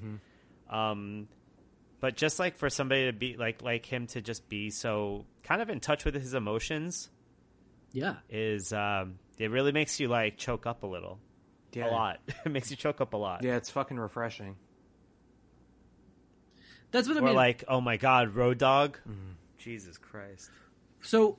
[0.69, 1.27] Um,
[1.99, 5.61] but just like for somebody to be like like him to just be so kind
[5.61, 7.09] of in touch with his emotions
[7.93, 11.19] yeah is um, it really makes you like choke up a little,
[11.73, 11.89] Yeah.
[11.89, 12.19] a lot.
[12.45, 13.43] it makes you choke up a lot.
[13.43, 14.55] Yeah, it's fucking refreshing.
[16.91, 18.97] that's what i Or mean like, oh my god, Road Dog.
[19.65, 20.49] Jesus Christ.
[21.01, 21.37] So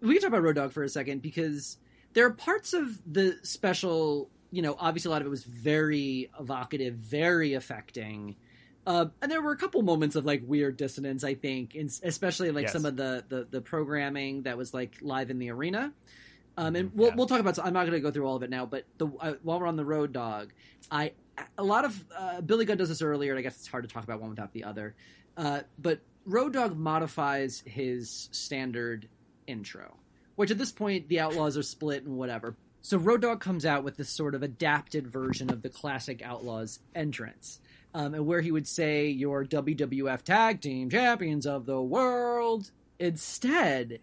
[0.00, 1.76] we can talk about Road Dog for a second because
[2.14, 4.30] there are parts of the special.
[4.50, 8.36] You know, obviously a lot of it was very evocative, very affecting.
[8.86, 12.52] Uh, and there were a couple moments of like weird dissonance, I think, in, especially
[12.52, 12.72] like Yes.
[12.72, 15.92] some of the, the the programming that was like live in the arena.
[16.56, 17.14] Um, and we'll Yeah.
[17.16, 17.58] we'll talk about.
[17.58, 19.66] I'm not going to go through all of it now, but the uh, while we're
[19.66, 20.52] on the Road Dog,
[20.90, 21.12] I
[21.58, 23.92] a lot of uh, Billy Gunn does this earlier, and I guess it's hard to
[23.92, 24.94] talk about one without the other.
[25.36, 29.08] Uh, but Road Dog modifies his standard
[29.46, 29.96] intro,
[30.34, 32.56] which at this point the Outlaws are split and whatever.
[32.82, 36.80] So Road Dog comes out with this sort of adapted version of the classic Outlaws
[36.96, 37.60] entrance,
[37.94, 44.00] um, and where he would say, "Your WWF Tag Team Champions of the World." Instead,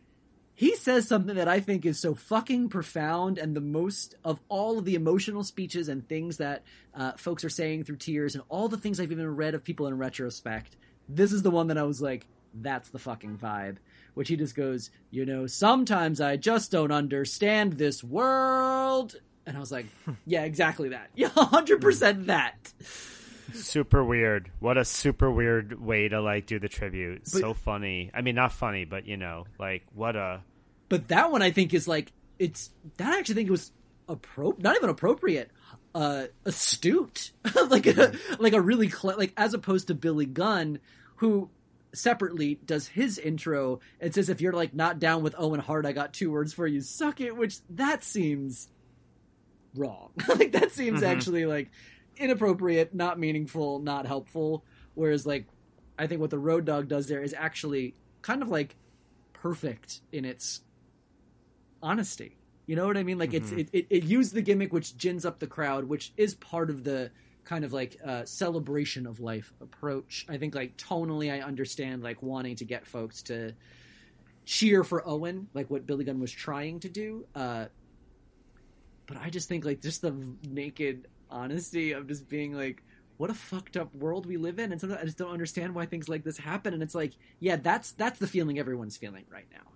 [0.55, 4.77] he says something that I think is so fucking profound and the most of all
[4.77, 6.63] of the emotional speeches and things that
[6.93, 9.87] uh, folks are saying through tears and all the things I've even read of people
[9.87, 10.77] in retrospect.
[11.07, 13.77] This is the one that I was like, that's the fucking vibe.
[14.13, 19.15] Which he just goes, you know, sometimes I just don't understand this world.
[19.45, 19.87] And I was like,
[20.25, 21.09] yeah, exactly that.
[21.15, 22.25] Yeah, 100% mm.
[22.27, 22.73] that.
[23.53, 24.51] Super weird.
[24.59, 27.27] What a super weird way to like do the tribute.
[27.27, 28.09] so funny.
[28.13, 30.41] I mean, not funny, but you know, like what a
[30.89, 33.71] But that one I think is like it's that I actually think it was
[34.07, 35.51] appro not even appropriate,
[35.95, 37.31] uh astute.
[37.69, 40.79] like a like a really cle like as opposed to Billy Gunn
[41.17, 41.49] who
[41.93, 45.91] separately does his intro and says if you're like not down with Owen Hart I
[45.91, 48.69] got two words for you suck it which that seems
[49.75, 50.11] wrong.
[50.27, 51.69] like that seems actually like
[52.17, 54.63] inappropriate, not meaningful, not helpful
[54.95, 55.45] whereas like
[55.97, 58.75] I think what the Road Dog does there is actually kind of like
[59.33, 60.61] perfect in its
[61.81, 62.37] honesty.
[62.65, 63.17] You know what I mean?
[63.17, 66.33] Like it's it, it, it used the gimmick which gins up the crowd, which is
[66.35, 67.11] part of the
[67.43, 70.25] kind of like uh, celebration of life approach.
[70.29, 73.53] I think like tonally, I understand like wanting to get folks to
[74.45, 77.25] cheer for Owen, like what Billy Gunn was trying to do.
[77.35, 77.65] Uh,
[79.07, 80.15] but I just think like just the
[80.47, 82.81] naked honesty of just being like,
[83.17, 85.85] what a fucked up world we live in, and sometimes I just don't understand why
[85.85, 86.73] things like this happen.
[86.73, 89.71] And it's like, yeah, that's that's the feeling everyone's feeling right now.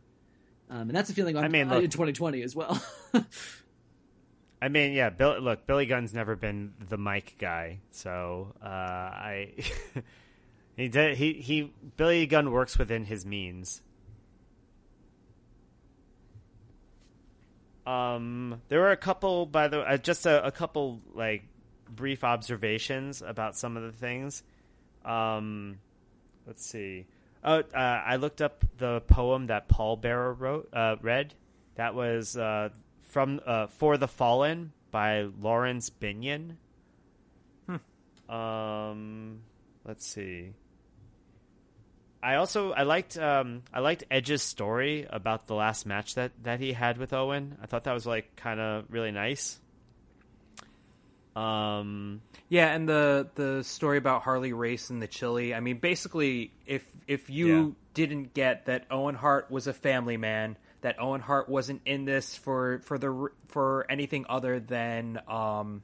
[0.70, 2.82] Um, and that's a feeling on, I mean, uh, look- in 2020 as well.
[4.62, 9.54] I mean, yeah, Bill, look, Billy Gunn's never been the mic guy, so uh, I
[10.76, 13.82] he did he he Billy Gunn works within his means.
[17.86, 21.44] Um, there were a couple, by the uh, just a, a couple like
[21.90, 24.44] brief observations about some of the things.
[25.06, 25.78] Um,
[26.46, 27.06] let's see.
[27.48, 31.34] Oh, uh, I looked up the poem that Paul Bearer wrote, uh, read.
[31.76, 32.70] That was uh,
[33.04, 36.58] from uh, "For the Fallen" by Laurence Binyon.
[38.30, 39.44] Um,
[39.86, 40.54] let's see.
[42.22, 46.60] I also I liked um, I liked Edge's story about the last match that, that
[46.60, 47.58] he had with Owen.
[47.62, 49.60] I thought that was like kind of really nice.
[51.38, 55.54] Um, Yeah, and the the story about Harley Race and the chili.
[55.54, 57.70] I mean, basically, if if you Yeah.
[57.94, 62.36] didn't get that Owen Hart was a family man, that Owen Hart wasn't in this
[62.36, 65.84] for for the for anything other than um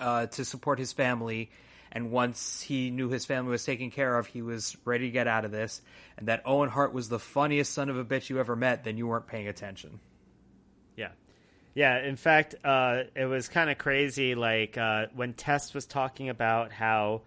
[0.00, 1.50] uh to support his family.
[1.92, 5.28] And once he knew his family was taken care of, he was ready to get
[5.28, 5.80] out of this.
[6.18, 8.98] And that Owen Hart was the funniest son of a bitch you ever met, then
[8.98, 10.00] you weren't paying attention.
[10.96, 11.10] Yeah.
[11.76, 14.34] Yeah, in fact, uh, it was kind of crazy.
[14.34, 17.20] Like uh, when Test was talking about how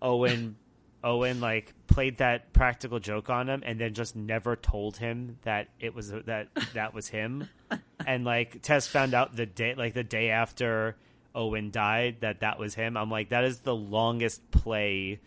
[0.00, 0.56] Owen,
[1.04, 5.68] Owen like played that practical joke on him, and then just never told him that
[5.78, 7.50] it was that that was him,
[8.06, 10.96] and like Test found out the day, like the day after
[11.34, 12.96] Owen died, that that was him.
[12.96, 15.20] I'm like, that is the longest play.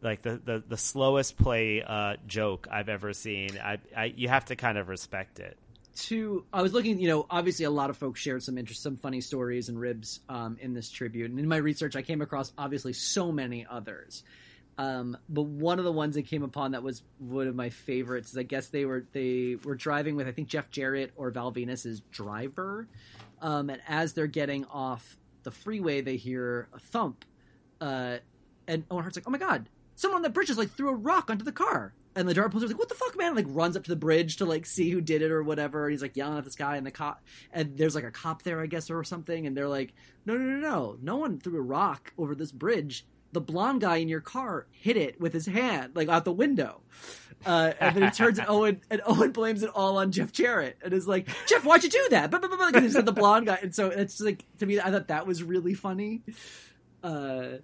[0.00, 3.58] Like the, the, the slowest play uh, joke I've ever seen.
[3.58, 5.58] I, I you have to kind of respect it.
[5.96, 8.96] To I was looking, you know, obviously a lot of folks shared some interest, some
[8.96, 12.52] funny stories and ribs um, in this tribute, and in my research, I came across
[12.58, 14.22] obviously so many others.
[14.78, 18.32] Um, but one of the ones I came upon that was one of my favorites
[18.32, 21.50] is I guess they were they were driving with I think Jeff Jarrett or Val
[21.50, 22.86] Venis's driver,
[23.40, 27.24] um, and as they're getting off the freeway, they hear a thump,
[27.80, 28.18] uh,
[28.68, 30.94] and Owen Hart's like, "Oh my god, someone on the bridge just like threw a
[30.94, 33.46] rock onto the car." And the dart pulls like, "What the fuck, man?" And, like
[33.48, 35.84] runs up to the bridge to like see who did it or whatever.
[35.84, 38.42] And he's like yelling at this guy, and the cop, and there's like a cop
[38.42, 39.46] there, I guess, or something.
[39.46, 39.92] And they're like,
[40.24, 43.06] "No, no, no, no, no one threw a rock over this bridge.
[43.32, 46.80] The blonde guy in your car hit it with his hand, like out the window."
[47.44, 50.78] Uh, and then he turns to Owen, and Owen blames it all on Jeff Jarrett,
[50.82, 53.74] and is like, "Jeff, why'd you do that?" Because he said the blonde guy, and
[53.74, 56.22] so it's like to me, I thought that was really funny.
[57.04, 57.58] Uh,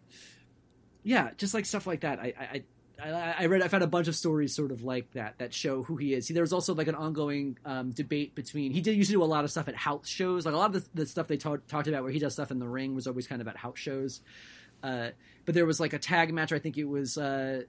[1.03, 2.21] yeah, just like stuff like that.
[2.21, 2.63] I, I,
[3.03, 5.83] I, I read, I found a bunch of stories sort of like that that show
[5.83, 6.27] who he is.
[6.27, 8.73] See, there was also like an ongoing um, debate between.
[8.73, 10.75] He did used to do a lot of stuff at house shows, like a lot
[10.75, 12.95] of the, the stuff they talk, talked about where he does stuff in the ring
[12.95, 14.21] was always kind of at house shows.
[14.83, 15.11] Uh,
[15.45, 16.53] but there was like a tag match.
[16.53, 17.63] I think it was uh,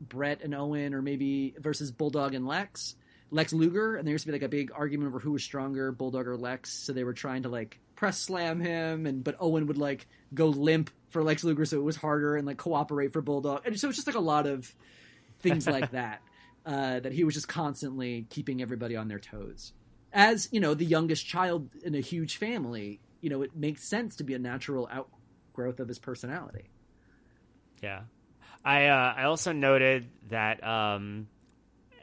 [0.00, 2.96] Bret and Owen, or maybe versus Bulldog and Lex.
[3.30, 5.90] Lex Luger, and there used to be like a big argument over who was stronger,
[5.90, 6.72] Bulldog or Lex.
[6.72, 10.46] So they were trying to like press slam him, and but Owen would like go
[10.46, 13.88] limp for Lex Luger, so it was harder, and like cooperate for Bulldog, and so
[13.88, 14.72] it's just like a lot of
[15.40, 16.20] things like that.
[16.64, 19.72] Uh, that he was just constantly keeping everybody on their toes.
[20.12, 24.16] As you know, the youngest child in a huge family, you know, it makes sense
[24.16, 26.64] to be a natural outgrowth of his personality.
[27.82, 28.02] Yeah,
[28.64, 31.28] I uh, I also noted that um,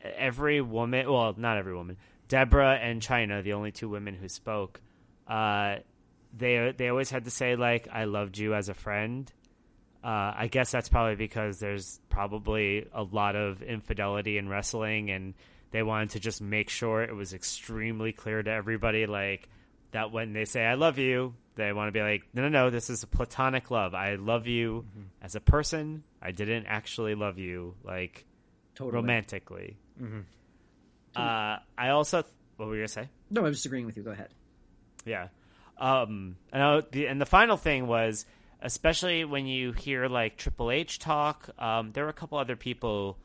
[0.04, 1.98] every woman, well, not every woman,
[2.30, 4.82] Deborah and Chyna, the only two women who spoke,
[5.28, 5.78] uh,
[6.36, 9.32] they they always had to say like "I loved you" as a friend.
[10.04, 15.34] Uh, I guess that's probably because there's probably a lot of infidelity in wrestling, and
[15.72, 19.48] they wanted to just make sure it was extremely clear to everybody, like
[19.92, 22.70] that when they say "I love you," they want to be like, "No, no, no,
[22.70, 23.94] this is a platonic love.
[23.94, 24.86] I love you
[25.22, 26.04] as a person.
[26.22, 28.26] I didn't actually love you like
[28.76, 28.96] Totally.
[28.96, 29.78] romantically."
[31.16, 32.24] Uh, I also,
[32.58, 33.10] what were you gonna say?
[33.30, 34.04] No, I'm just agreeing with you.
[34.04, 34.34] Go ahead.
[35.06, 35.28] Yeah.
[35.78, 38.26] Um, and, the, and the final thing was,
[38.62, 43.18] especially when you hear like Triple H talk, um, there were a couple other people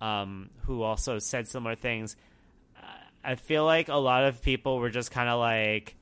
[0.00, 2.16] um, who also said similar things.
[3.26, 5.96] I feel like a lot of people were just kind of like,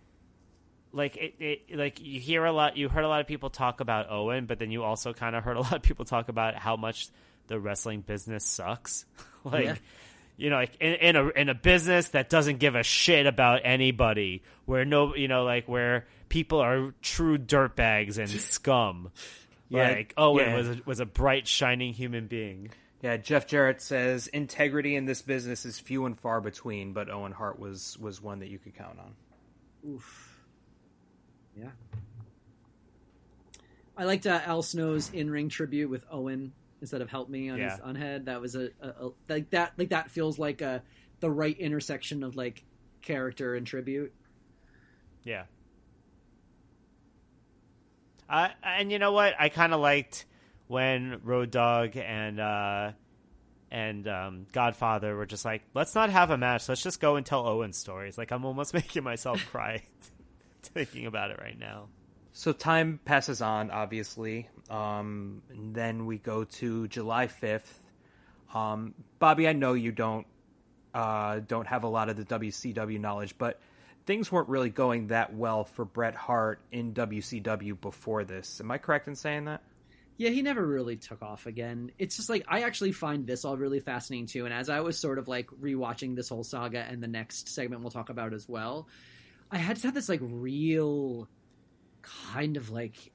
[0.92, 3.80] like it, it, like you hear a lot, you heard a lot of people talk
[3.80, 6.54] about Owen, but then you also kind of heard a lot of people talk about
[6.54, 7.08] how much
[7.46, 9.06] the wrestling business sucks.
[9.44, 9.74] like, Yeah.
[10.36, 13.60] You know, like in, in a in a business that doesn't give a shit about
[13.64, 19.10] anybody, where no, you know, like where people are true dirtbags and scum.
[19.68, 20.56] Yeah, like Owen yeah.
[20.56, 22.70] was a, was a bright, shining human being.
[23.02, 27.32] Yeah, Jeff Jarrett says integrity in this business is few and far between, but Owen
[27.32, 29.14] Hart was was one that you could count on.
[29.92, 30.40] Oof.
[31.56, 31.70] Yeah.
[33.96, 36.52] I liked uh, Al Snow's in-ring tribute with Owen
[36.84, 37.70] instead of "Help Me" on Yeah.
[37.72, 38.26] his on head.
[38.26, 40.82] That was a, a, a like that like that feels like a
[41.20, 42.62] the right intersection of like
[43.02, 44.12] character and tribute.
[45.22, 45.44] Yeah.
[48.28, 49.34] Uh, and you know what?
[49.38, 50.24] I kind of liked
[50.66, 52.92] when Road Dog and uh,
[53.70, 56.68] and um, Godfather were just like, let's not have a match.
[56.68, 58.16] Let's just go and tell Owen stories.
[58.16, 59.82] Like I'm almost making myself cry
[60.62, 61.88] thinking about it right now.
[62.32, 64.48] So time passes on, obviously.
[64.70, 67.80] Um, and then we go to July fifth.
[68.54, 70.26] Um, Bobby, I know you don't
[70.94, 73.60] uh, don't have a lot of the WCW knowledge, but
[74.06, 78.60] things weren't really going that well for Bret Hart in WCW before this.
[78.60, 79.62] Am I correct in saying that?
[80.16, 81.90] Yeah, he never really took off again.
[81.98, 84.44] It's just like I actually find this all really fascinating too.
[84.44, 87.82] And as I was sort of like rewatching this whole saga and the next segment
[87.82, 88.86] we'll talk about as well,
[89.50, 91.28] I had to have this like real
[92.02, 93.10] kind of like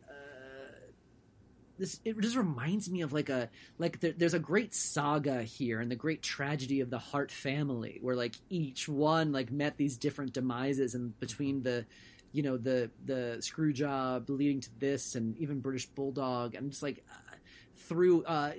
[1.79, 5.79] this it just reminds me of like a like there, there's a great saga here
[5.79, 9.97] and the great tragedy of the Hart family where like each one like met these
[9.97, 11.85] different demises and between the
[12.31, 16.83] you know the the screw job leading to this and even British Bulldog and just
[16.83, 17.35] like uh,
[17.75, 18.51] through uh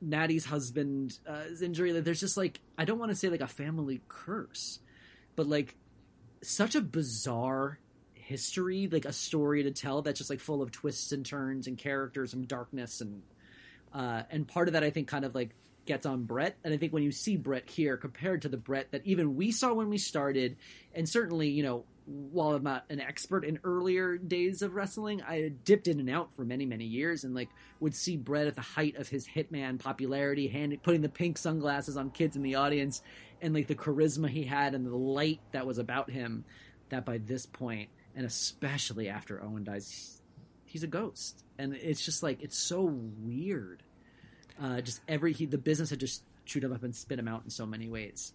[0.00, 3.48] Natty's husband's uh, injury like, there's just like I don't want to say like a
[3.48, 4.78] family curse
[5.34, 5.76] but like
[6.42, 7.78] such a bizarre
[8.26, 11.78] history, like a story to tell that's just like full of twists and turns and
[11.78, 13.22] characters and darkness and
[13.94, 15.54] uh, and part of that I think kind of like
[15.86, 16.56] gets on Bret.
[16.64, 19.52] And I think when you see Bret here compared to the Bret that even we
[19.52, 20.56] saw when we started,
[20.92, 25.52] and certainly, you know, while I'm not an expert in earlier days of wrestling, I
[25.64, 27.48] dipped in and out for many, many years and like
[27.78, 31.96] would see Bret at the height of his hitman popularity, hand, putting the pink sunglasses
[31.96, 33.02] on kids in the audience
[33.40, 36.44] and like the charisma he had and the light that was about him
[36.88, 40.22] that by this point and especially after Owen dies,
[40.64, 43.82] he's a ghost, and it's just like it's so weird.
[44.60, 47.42] Uh, just every he, the business had just chewed him up and spit him out
[47.44, 48.32] in so many ways.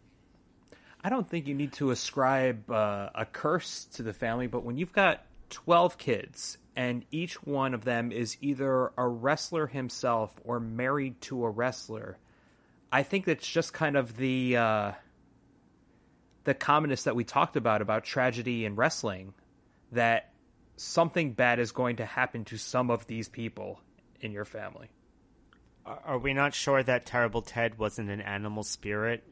[1.04, 4.78] I don't think you need to ascribe uh, a curse to the family, but when
[4.78, 10.60] you've got 12 kids and each one of them is either a wrestler himself or
[10.60, 12.20] married to a wrestler,
[12.92, 14.92] I think that's just kind of the uh,
[16.44, 19.34] the commonness that we talked about about tragedy in wrestling
[19.92, 20.34] that
[20.76, 23.80] something bad is going to happen to some of these people
[24.20, 24.90] in your family.
[25.84, 29.24] Are we not sure that Terrible Ted wasn't an animal spirit?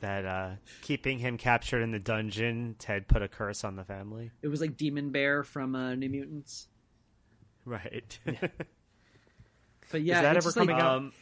[0.00, 0.50] that uh,
[0.82, 4.30] keeping him captured in the dungeon, Ted put a curse on the family?
[4.40, 6.68] It was like Demon Bear from uh, New Mutants.
[7.64, 8.18] Right.
[9.90, 10.96] but yeah, is that ever coming like, out?
[10.96, 11.12] Um,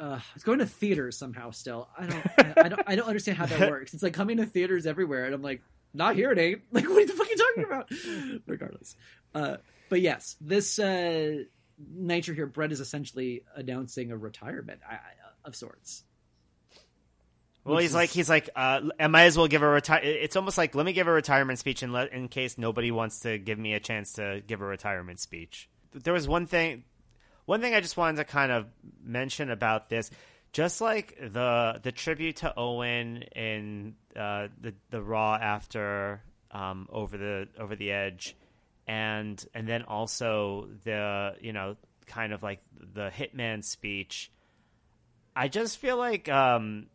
[0.00, 1.50] uh, it's going to theaters somehow.
[1.50, 3.92] Still, I don't, I, I, don't, I don't understand how that works.
[3.92, 5.62] It's like coming to theaters everywhere, and I'm like,
[5.94, 6.62] not here, Nate.
[6.72, 7.90] Like, what the fuck are you talking about?
[8.46, 8.96] Regardless,
[9.34, 9.56] uh,
[9.88, 11.44] but yes, this uh,
[11.94, 14.98] nature here, Bret is essentially announcing a retirement I, I,
[15.44, 16.04] of sorts.
[17.64, 20.00] well, he's like he's like uh, I might as well give a retire.
[20.02, 23.20] It's almost like let me give a retirement speech in, let, in case nobody wants
[23.20, 25.68] to give me a chance to give a retirement speech.
[25.92, 26.84] There was one thing,
[27.44, 28.66] one thing I just wanted to kind of
[29.04, 30.10] mention about this
[30.52, 36.22] just like the the tribute to Owen in uh, the the Raw after
[36.52, 38.36] um, over the over the edge,
[38.86, 41.76] and and then also the you know
[42.06, 42.60] kind of like
[42.94, 44.30] the Hitman speech.
[45.34, 46.86] I just feel like um,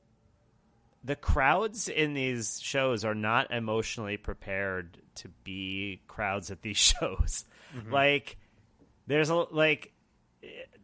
[1.04, 7.46] the crowds in these shows are not emotionally prepared to be crowds at these shows.
[7.92, 8.38] Like
[9.08, 9.92] there's a like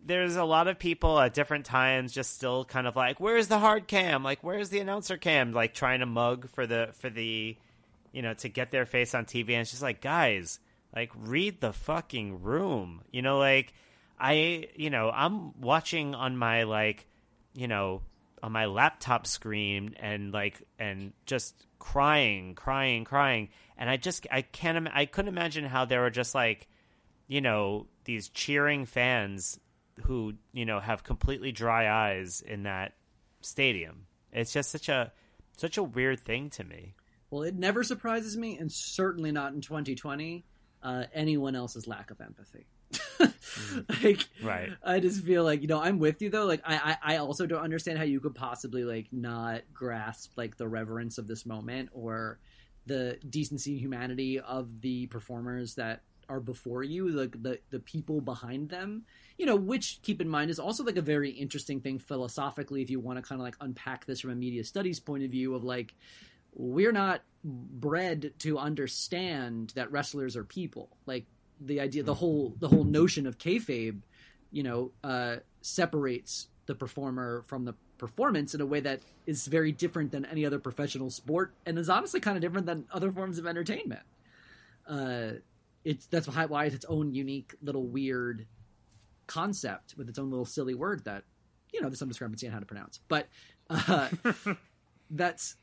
[0.06, 3.60] there's a lot of people at different times just still kind of like where's the
[3.60, 7.56] hard cam like where's the announcer cam like trying to mug for the for the
[8.14, 10.60] you know to get their face on tv and it's just like guys
[10.96, 13.74] like read the fucking room you know like
[14.20, 17.06] i you know i'm watching on my like
[17.54, 18.02] you know
[18.42, 24.42] on my laptop screen and like and just crying crying crying and i just i
[24.42, 26.68] can't im- i couldn't imagine how there were just like
[27.28, 29.60] you know these cheering fans
[30.04, 32.94] who you know have completely dry eyes in that
[33.42, 34.08] stadium.
[34.32, 35.12] It's just such a
[35.58, 36.96] such a weird thing to me.
[37.34, 40.46] Well, it never surprises me, and certainly not in 2020.
[40.84, 42.68] Uh, anyone else's lack of empathy.
[44.04, 44.70] like, Right.
[44.84, 46.46] I just feel like you know I'm with you though.
[46.46, 50.58] Like, I, I I also don't understand how you could possibly like not grasp like
[50.58, 52.38] the reverence of this moment or
[52.86, 58.22] the decency and humanity of the performers that are before you, like the the people
[58.22, 59.06] behind them.
[59.40, 62.92] You know, which keep in mind is also like a very interesting thing philosophically if
[62.92, 65.56] you want to kind of like unpack this from a media studies point of view
[65.56, 65.96] of like
[66.56, 70.90] we're not bred to understand that wrestlers are people.
[71.06, 71.26] Like
[71.60, 74.02] the idea, the whole the whole notion of kayfabe,
[74.52, 79.72] you know, uh, separates the performer from the performance in a way that is very
[79.72, 83.38] different than any other professional sport and is honestly kind of different than other forms
[83.38, 84.02] of entertainment.
[84.88, 85.32] Uh,
[85.84, 88.46] it's that's why it's its own unique little weird
[89.28, 91.24] concept with its own little silly word that
[91.72, 93.28] you know there's some discrepancy in how to pronounce, but
[93.70, 94.10] uh,
[95.14, 95.56] that's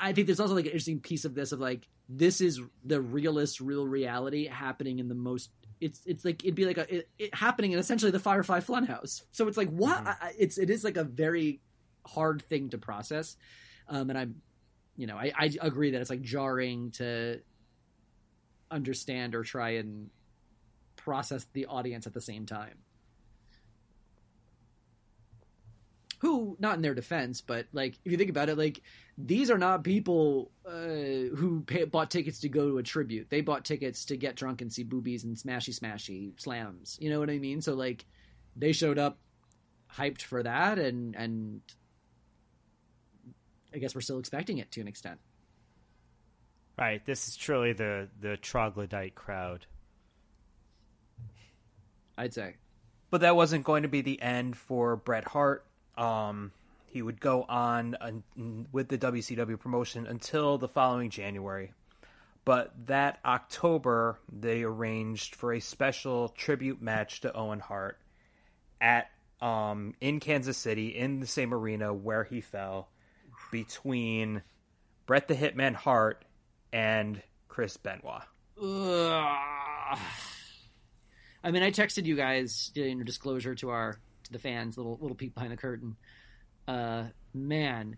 [0.00, 3.00] I think there's also like an interesting piece of this of like this is the
[3.00, 7.08] realist real reality happening in the most it's it's like it'd be like a it,
[7.18, 9.22] it happening in essentially the Firefly Funhouse.
[9.32, 10.08] So it's like what mm-hmm.
[10.08, 11.60] I, it's it is like a very
[12.06, 13.36] hard thing to process,
[13.88, 14.42] um, and I'm
[14.96, 17.40] you know I, I agree that it's like jarring to
[18.70, 20.10] understand or try and
[20.96, 22.78] process the audience at the same time.
[26.20, 28.80] Who not in their defense but like if you think about it like
[29.26, 30.70] these are not people uh,
[31.36, 33.28] who pay, bought tickets to go to a tribute.
[33.28, 36.96] They bought tickets to get drunk and see boobies and smashy smashy slams.
[37.00, 37.60] You know what i mean?
[37.60, 38.04] So like
[38.56, 39.18] they showed up
[39.92, 41.60] hyped for that and and
[43.74, 45.18] i guess we're still expecting it to an extent.
[46.78, 47.04] Right.
[47.04, 49.66] This is truly the the troglodyte crowd.
[52.16, 52.56] I'd say.
[53.10, 55.66] But that wasn't going to be the end for Bret Hart
[55.96, 56.52] um,
[56.86, 57.96] he would go on
[58.72, 61.72] with the WCW promotion until the following January.
[62.44, 67.98] But that October, they arranged for a special tribute match to Owen Hart
[68.80, 69.10] at
[69.40, 72.88] um, in Kansas City in the same arena where he fell
[73.50, 74.42] between
[75.06, 76.24] Bret the Hitman Hart
[76.72, 78.22] and Chris Benoit.
[78.62, 79.98] Ugh.
[81.42, 83.98] I mean, I texted you guys in disclosure to our
[84.30, 85.96] to the fans, little little peek behind the curtain.
[86.66, 87.04] Uh,
[87.34, 87.96] man,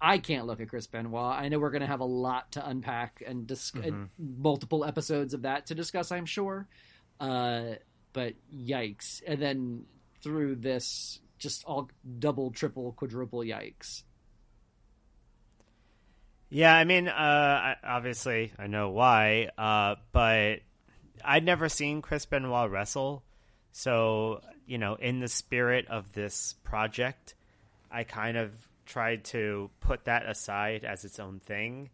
[0.00, 1.38] I can't look at Chris Benoit.
[1.38, 4.04] I know we're going to have a lot to unpack and dis- mm-hmm.
[4.18, 6.12] multiple episodes of that to discuss.
[6.12, 6.68] I'm sure,
[7.20, 7.74] uh,
[8.12, 9.22] but yikes!
[9.26, 9.84] And then
[10.22, 14.02] through this, just all double, triple, quadruple yikes.
[16.50, 20.60] Yeah, I mean, uh, obviously, I know why, uh, but
[21.24, 23.24] I'd never seen Chris Benoit wrestle.
[23.72, 27.34] So, you know, in the spirit of this project,
[27.90, 28.52] I kind of
[28.86, 31.90] tried to put that aside as its own thing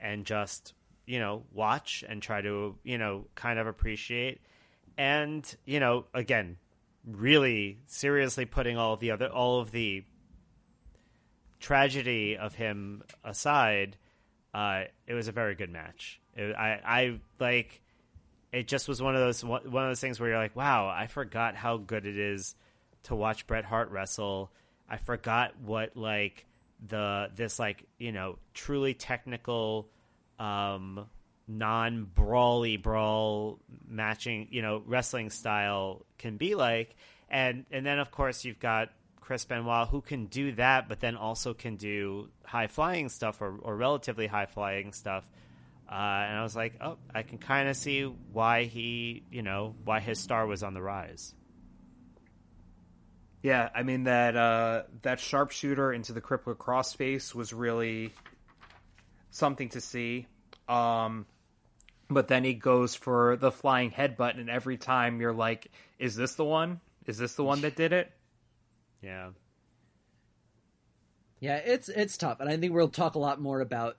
[0.00, 0.74] and just,
[1.06, 4.40] you know, watch and try to, you know, kind of appreciate.
[4.98, 6.56] And, you know, again,
[7.06, 10.04] really seriously putting all the other, all of the
[11.60, 13.96] tragedy of him aside,
[14.54, 16.20] uh, it was a very good match.
[16.34, 17.82] It, I, I like
[18.52, 21.06] it just was one of those one of those things where you're like, wow, I
[21.06, 22.54] forgot how good it is
[23.04, 24.52] to watch Bret Hart wrestle.
[24.88, 26.46] I forgot what like
[26.86, 29.88] the this like you know truly technical
[30.38, 31.06] um
[31.48, 36.94] non brawly brawl matching you know wrestling style can be like
[37.30, 38.90] and and then of course you've got
[39.20, 43.56] Chris Benoit who can do that but then also can do high flying stuff or,
[43.62, 45.28] or relatively high flying stuff
[45.92, 49.74] uh, and I was like, oh, I can kind of see why he, you know,
[49.84, 51.34] why his star was on the rise.
[53.42, 58.14] Yeah, I mean that uh, that sharpshooter into the crippler crossface was really
[59.32, 60.28] something to see.
[60.66, 61.26] Um,
[62.08, 66.36] but then he goes for the flying headbutt, and every time you're like, "Is this
[66.36, 66.80] the one?
[67.04, 68.10] Is this the one that did it?"
[69.02, 69.30] Yeah.
[71.38, 73.98] Yeah, it's it's tough, and I think we'll talk a lot more about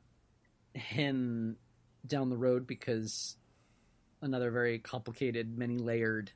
[0.73, 1.57] him
[2.05, 3.37] down the road because
[4.21, 6.31] another very complicated, many layered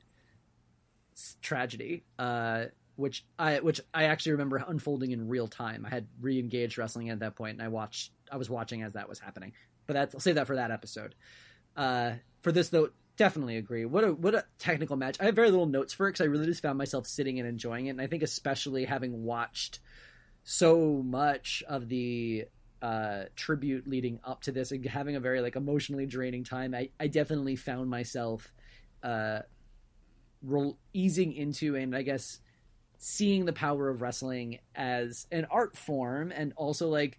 [1.42, 2.04] tragedy.
[2.18, 2.66] Uh,
[2.98, 5.86] which I which I actually remember unfolding in real time.
[5.86, 8.10] I had re-engaged wrestling at that point, and I watched.
[8.30, 9.52] I was watching as that was happening.
[9.86, 11.14] But that's I'll save that for that episode.
[11.76, 13.84] Uh, for this though, definitely agree.
[13.84, 15.16] What a what a technical match.
[15.20, 17.48] I have very little notes for it because I really just found myself sitting and
[17.48, 19.78] enjoying it, and I think especially having watched
[20.42, 22.46] so much of the
[22.82, 26.90] uh, tribute leading up to this and having a very like emotionally draining time, I,
[26.98, 28.52] I definitely found myself
[29.02, 29.40] uh,
[30.92, 32.40] easing into and I guess
[32.98, 37.18] seeing the power of wrestling as an art form and also like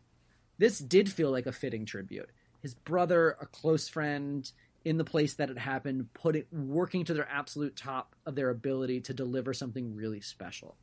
[0.58, 2.30] this did feel like a fitting tribute.
[2.62, 4.50] His brother, a close friend
[4.84, 8.50] in the place that it happened, put it working to their absolute top of their
[8.50, 10.76] ability to deliver something really special.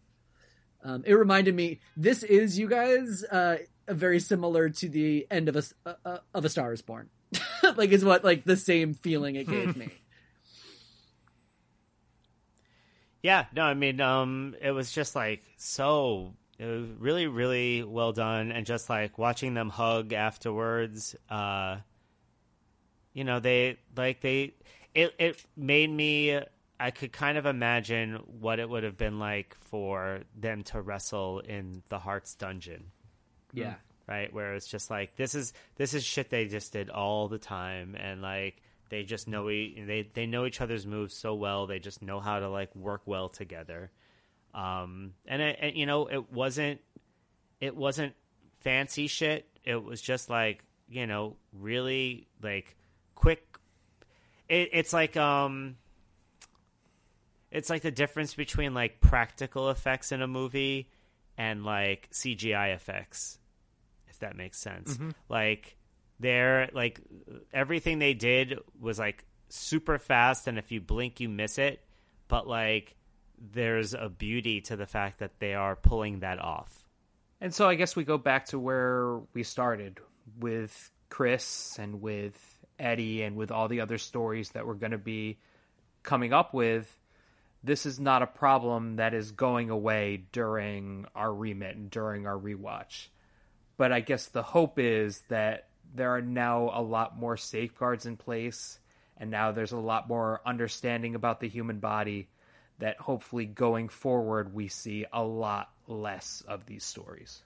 [0.82, 1.80] Um, it reminded me.
[1.96, 3.24] This is you guys.
[3.24, 7.08] Uh, very similar to the end of a uh, of a Star is Born.
[7.76, 9.88] like is what like the same feeling it gave me.
[13.22, 16.34] Yeah, no, I mean, um, it was just like so.
[16.60, 21.16] It was really, really well done, and just like watching them hug afterwards.
[21.28, 21.78] Uh,
[23.14, 24.54] you know, they like they.
[24.94, 26.38] It it made me
[26.78, 31.40] I could kind of imagine what it would have been like for them to wrestle
[31.40, 32.92] in the Harts dungeon.
[33.56, 33.74] Yeah.
[34.08, 37.38] Right, where it's just like this is this is shit they just did all the
[37.38, 41.66] time, and like they just know they they know each other's moves so well.
[41.66, 43.90] They just know how to like work well together.
[44.54, 46.80] Um, and it, you know, it wasn't
[47.60, 48.14] it wasn't
[48.60, 49.48] fancy shit.
[49.64, 52.76] It was just like you know, really like
[53.14, 53.44] quick.
[54.48, 55.76] It, it's like um,
[57.50, 60.90] it's like the difference between like practical effects in a movie
[61.36, 63.38] and like CGI effects,
[64.16, 64.94] if that makes sense.
[64.94, 65.10] Mm-hmm.
[65.28, 65.76] Like
[66.18, 67.00] they're like
[67.52, 71.80] everything they did was like super fast, and if you blink, you miss it.
[72.28, 72.96] But like
[73.52, 76.84] there's a beauty to the fact that they are pulling that off.
[77.40, 80.00] And so I guess we go back to where we started
[80.40, 82.34] with Chris and with
[82.78, 85.38] Eddie and with all the other stories that we're going to be
[86.02, 86.90] coming up with.
[87.62, 92.38] This is not a problem that is going away during our remit and during our
[92.38, 93.08] rewatch.
[93.76, 98.16] But I guess the hope is that there are now a lot more safeguards in
[98.16, 98.78] place
[99.16, 102.28] and now there's a lot more understanding about the human body
[102.78, 107.42] that hopefully going forward we see a lot less of these stories.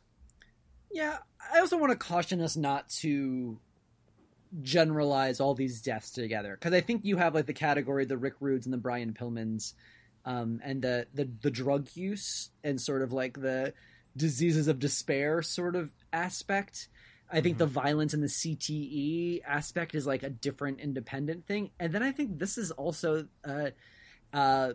[0.91, 1.19] Yeah,
[1.53, 3.59] I also want to caution us not to
[4.63, 8.35] generalize all these deaths together because I think you have like the category the Rick
[8.41, 9.75] Rudes and the Brian Pillmans,
[10.25, 13.73] um, and the, the the drug use and sort of like the
[14.17, 16.89] diseases of despair sort of aspect.
[17.33, 21.93] I think the violence and the CTE aspect is like a different independent thing, and
[21.93, 23.71] then I think this is also uh,
[24.33, 24.73] uh,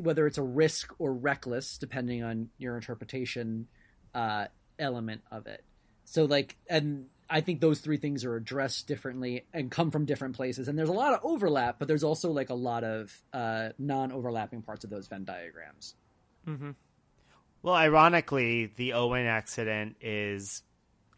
[0.00, 3.66] whether it's a risk or reckless, depending on your interpretation,
[4.14, 4.46] uh,
[4.78, 5.64] element of it.
[6.04, 10.36] So like, and I think those three things are addressed differently and come from different
[10.36, 10.68] places.
[10.68, 14.62] And there's a lot of overlap, but there's also like a lot of uh, non-overlapping
[14.62, 15.94] parts of those Venn diagrams.
[17.66, 20.62] Well, ironically, the Owen accident is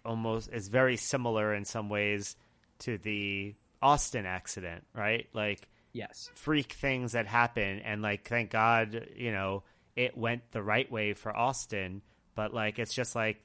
[0.02, 2.36] almost is very similar in some ways
[2.78, 5.28] to the Austin accident, right?
[5.34, 6.30] Like Yes.
[6.34, 9.64] freak things that happen and like thank God, you know,
[9.94, 12.00] it went the right way for Austin,
[12.34, 13.42] but like it's just like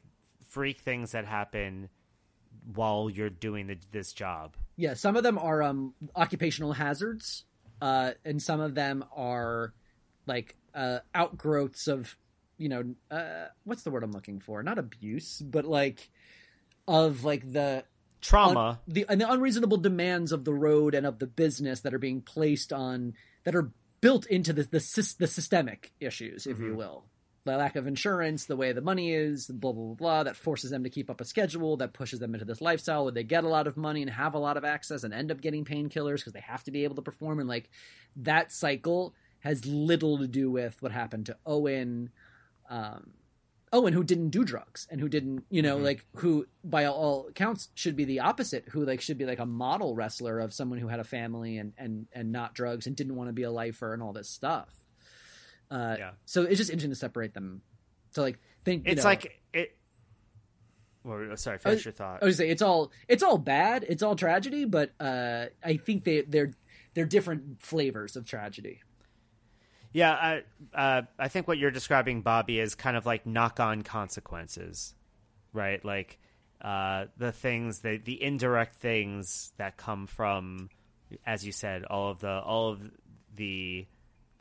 [0.47, 1.89] freak things that happen
[2.73, 4.55] while you're doing the, this job.
[4.77, 7.43] Yeah, some of them are um, occupational hazards,
[7.81, 9.73] uh, and some of them are
[10.25, 12.15] like uh, outgrowths of,
[12.63, 14.63] you know, uh, what's the word I'm looking for?
[14.63, 16.09] Not abuse, but like
[16.87, 17.83] of like the
[18.21, 18.59] Trauma.
[18.59, 21.99] un- the and the unreasonable demands of the road and of the business that are
[21.99, 27.03] being placed on that are built into the the, the systemic issues, if you will.
[27.45, 30.71] The lack of insurance, the way the money is, blah blah blah blah, that forces
[30.71, 33.43] them to keep up a schedule, that pushes them into this lifestyle where they get
[33.43, 36.19] a lot of money and have a lot of access and end up getting painkillers
[36.19, 37.39] because they have to be able to perform.
[37.39, 37.69] And like
[38.15, 39.13] that cycle
[39.43, 42.09] has little to do with what happened to Owen,
[42.69, 43.11] um,
[43.71, 47.27] oh, and who didn't do drugs and who didn't, you know, like who by all
[47.27, 50.79] accounts should be the opposite, who like should be like a model wrestler of someone
[50.79, 53.51] who had a family and and and not drugs and didn't want to be a
[53.51, 54.69] lifer and all this stuff.
[55.71, 56.11] Uh, Yeah.
[56.25, 57.61] So it's just interesting to separate them.
[58.11, 59.75] So like think It's know, like it
[61.03, 62.21] well, sorry, finish your thought.
[62.21, 66.05] I was say it's all it's all bad, it's all tragedy, but uh, I think
[66.05, 66.51] they they're
[66.93, 68.81] they're different flavors of tragedy.
[69.93, 70.43] Yeah, I,
[70.73, 74.95] uh, I think what you're describing, Bobby, is kind of like knock-on consequences,
[75.53, 75.83] right?
[75.85, 76.19] Like
[76.61, 80.69] uh, the things, the the indirect things that come from,
[81.25, 82.81] as you said, all of the all of
[83.35, 83.85] the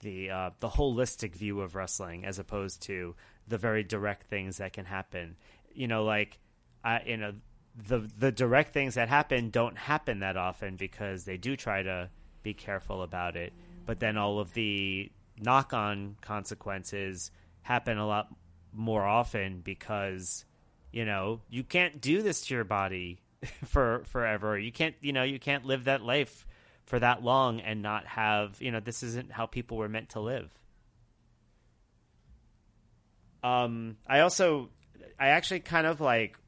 [0.01, 3.15] the uh, the holistic view of wrestling, as opposed to
[3.47, 5.37] the very direct things that can happen.
[5.75, 6.39] You know, like
[6.83, 7.35] I, you know,
[7.77, 12.09] the the direct things that happen don't happen that often because they do try to
[12.43, 13.53] be careful about it.
[13.85, 15.11] But then all of the
[15.43, 17.31] knock on consequences
[17.63, 18.29] happen a lot
[18.73, 20.45] more often because
[20.93, 23.21] you know you can't do this to your body
[23.65, 24.59] for forever.
[24.59, 26.47] You can't you know you can't live that life
[26.87, 30.21] for that long and not have you know this isn't how people were meant to
[30.21, 30.51] live.
[33.43, 34.71] Um i also
[35.19, 36.39] i actually kind of like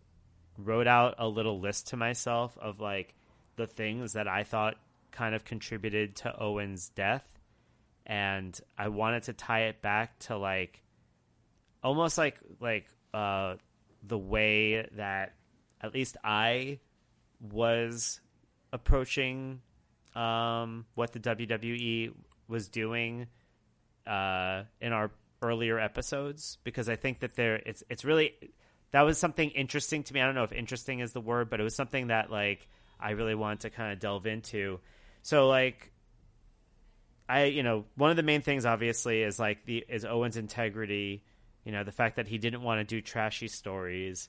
[0.59, 3.15] wrote out a little list to myself of like
[3.57, 4.77] the things that i thought
[5.11, 7.34] kind of contributed to owen's death
[8.07, 10.83] and I wanted to tie it back to like
[11.83, 13.55] almost like like uh
[14.07, 15.35] the way that
[15.81, 16.81] at least I
[17.41, 18.21] was
[18.73, 19.61] approaching
[20.15, 22.13] um what the WWE
[22.49, 23.27] was doing
[24.07, 25.11] uh in our
[25.43, 28.35] earlier episodes because I think that there it's it's really
[28.93, 30.21] that was something interesting to me.
[30.21, 32.69] I don't know if interesting is the word, but it was something that like
[33.01, 34.79] I really wanted to kind of delve into.
[35.23, 35.91] So like
[37.29, 41.23] I you know one of the main things obviously is like the is Owen's integrity.
[41.65, 44.29] You know the fact that he didn't want to do trashy stories.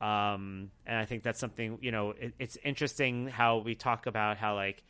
[0.00, 4.36] Um, and I think that's something you know it, it's interesting how we talk about
[4.36, 4.82] how like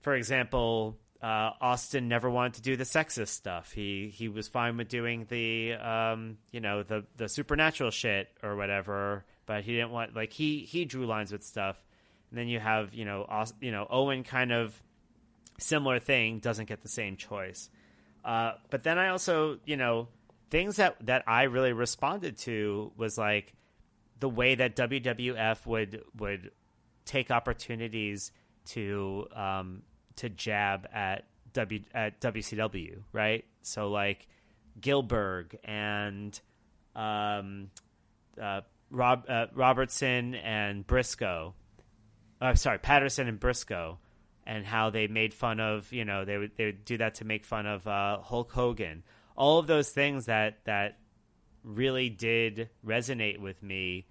[0.00, 3.72] for example uh, Austin never wanted to do the sexist stuff.
[3.72, 8.54] He he was fine with doing the um, you know the the supernatural shit or
[8.54, 11.76] whatever, but he didn't want like he he drew lines with stuff.
[12.30, 14.80] And then you have you know Aust- you know Owen kind of
[15.58, 17.70] similar thing doesn't get the same choice.
[18.24, 20.08] Uh, but then I also you know
[20.50, 23.52] things that that I really responded to was like
[24.20, 26.50] the way that WWF would would
[27.04, 28.32] take opportunities
[28.66, 29.82] to um,
[30.16, 33.44] to jab at W at WCW, right?
[33.62, 34.26] So like
[34.80, 36.38] Gillberg and
[36.94, 37.70] um,
[38.40, 41.54] uh, Rob uh, Robertson and Briscoe.
[42.40, 43.98] Uh, sorry, Patterson and Briscoe,
[44.46, 47.24] and how they made fun of you know they would they would do that to
[47.24, 49.02] make fun of uh, Hulk Hogan.
[49.36, 50.98] All of those things that that
[51.62, 54.06] really did resonate with me.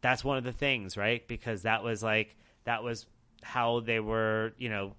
[0.00, 1.26] That's one of the things, right?
[1.28, 3.06] Because that was like that was
[3.42, 4.94] how they were, you know,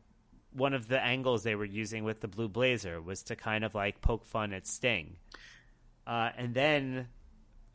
[0.54, 3.74] one of the angles they were using with the blue blazer was to kind of
[3.74, 5.16] like poke fun at Sting.
[6.06, 7.08] Uh, and then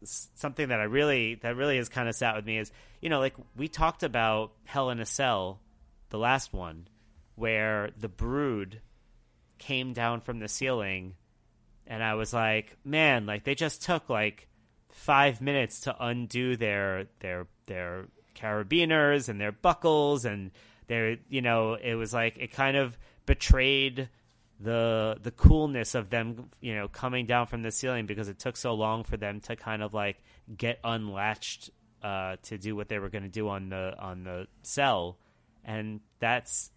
[0.03, 3.19] something that I really that really has kind of sat with me is you know
[3.19, 5.61] like we talked about Hell in a Cell,
[6.11, 6.89] the last one,
[7.35, 8.81] where the Brood
[9.59, 11.15] came down from the ceiling,
[11.87, 14.49] and I was like, man, like they just took like
[14.91, 20.51] five minutes to undo their their their carabiners and their buckles and
[20.89, 24.09] their you know it was like it kind of betrayed
[24.61, 28.57] the the coolness of them you know coming down from the ceiling because it took
[28.57, 30.23] so long for them to kind of like
[30.57, 31.71] get unlatched
[32.03, 35.19] uh, to do what they were going to do on the on the cell
[35.67, 36.71] and that's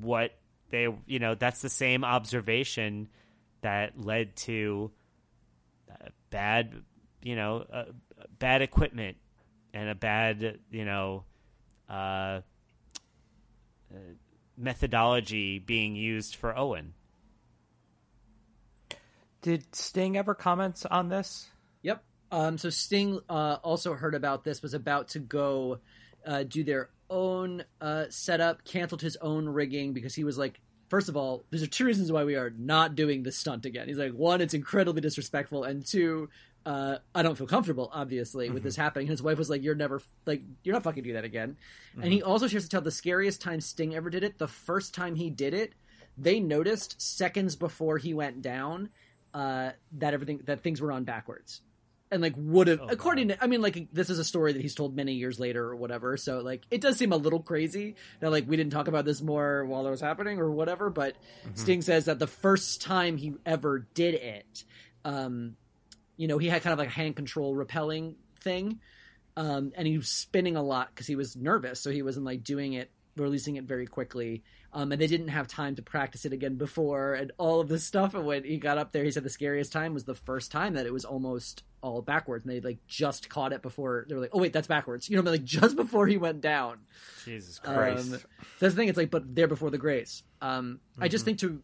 [0.00, 0.32] what
[0.70, 3.08] they you know that's the same observation
[3.62, 4.90] that led to
[5.90, 6.74] uh, bad
[7.22, 7.84] you know uh,
[8.38, 9.16] bad equipment
[9.72, 11.24] and a bad you know
[11.88, 12.42] uh, uh,
[14.56, 16.94] methodology being used for Owen.
[19.42, 21.48] Did Sting ever comment on this?
[21.82, 22.02] Yep.
[22.32, 25.80] Um, so Sting uh, also heard about this, was about to go
[26.26, 31.08] uh, do their own uh, setup, canceled his own rigging because he was like, first
[31.08, 33.88] of all, there's two reasons why we are not doing this stunt again.
[33.88, 36.28] He's like, one, it's incredibly disrespectful, and two,
[36.66, 38.64] uh, I don't feel comfortable, obviously, with mm-hmm.
[38.64, 39.06] this happening.
[39.06, 41.56] And his wife was like, "You're never like you're not fucking do that again."
[41.92, 42.02] Mm-hmm.
[42.02, 44.38] And he also shares to tell the scariest time Sting ever did it.
[44.38, 45.74] The first time he did it,
[46.16, 48.88] they noticed seconds before he went down
[49.34, 51.60] uh, that everything that things were on backwards,
[52.10, 54.62] and like would have oh, according to I mean like this is a story that
[54.62, 56.16] he's told many years later or whatever.
[56.16, 59.20] So like it does seem a little crazy that like we didn't talk about this
[59.20, 60.90] more while it was happening or whatever.
[60.90, 61.54] But mm-hmm.
[61.54, 64.64] Sting says that the first time he ever did it.
[65.04, 65.56] Um,
[66.16, 68.80] you know, he had kind of like a hand control rappelling thing.
[69.36, 71.80] Um, and he was spinning a lot because he was nervous.
[71.80, 74.42] So he wasn't like doing it, releasing it very quickly.
[74.72, 77.84] Um, and they didn't have time to practice it again before and all of this
[77.84, 78.14] stuff.
[78.14, 80.74] And when he got up there, he said the scariest time was the first time
[80.74, 82.44] that it was almost all backwards.
[82.44, 85.08] And they like just caught it before they were like, oh, wait, that's backwards.
[85.08, 86.78] You know, like just before he went down.
[87.24, 88.04] Jesus Christ.
[88.04, 88.26] Um, that's
[88.58, 88.88] the thing.
[88.88, 90.24] It's like, but there before the grace.
[90.42, 91.04] Um, mm-hmm.
[91.04, 91.36] I just mm-hmm.
[91.36, 91.62] think to,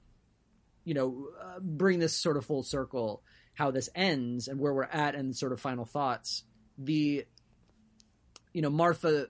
[0.84, 3.22] you know, uh, bring this sort of full circle
[3.54, 6.44] how this ends and where we're at and sort of final thoughts.
[6.78, 7.26] The,
[8.52, 9.26] you know, Martha,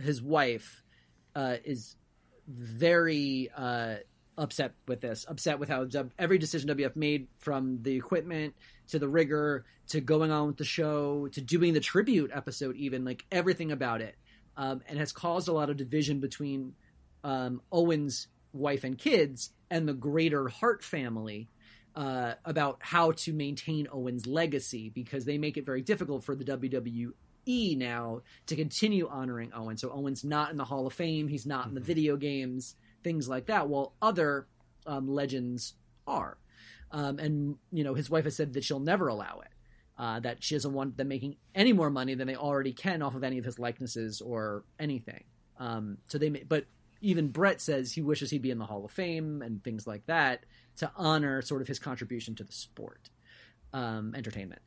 [0.00, 0.79] his wife,
[1.34, 1.96] uh, is
[2.48, 3.96] very uh,
[4.36, 5.86] upset with this, upset with how
[6.18, 8.54] every decision WF made from the equipment
[8.88, 13.04] to the rigor to going on with the show to doing the tribute episode, even
[13.04, 14.16] like everything about it,
[14.56, 16.74] um, and has caused a lot of division between
[17.22, 21.48] um, Owen's wife and kids and the greater Hart family
[21.94, 26.44] uh, about how to maintain Owen's legacy because they make it very difficult for the
[26.44, 27.12] WWE
[27.46, 29.76] now to continue honoring Owen.
[29.76, 31.86] So Owen's not in the Hall of Fame, he's not in the mm-hmm.
[31.86, 34.46] video games, things like that, while other
[34.86, 35.74] um, legends
[36.06, 36.36] are.
[36.92, 39.48] Um, and, you know, his wife has said that she'll never allow it.
[39.98, 43.14] Uh, that she doesn't want them making any more money than they already can off
[43.14, 45.24] of any of his likenesses or anything.
[45.58, 46.64] Um, so they, may, but
[47.02, 50.06] even Bret says he wishes he'd be in the Hall of Fame and things like
[50.06, 50.46] that
[50.78, 53.10] to honor sort of his contribution to the sport,
[53.74, 54.62] um, entertainment.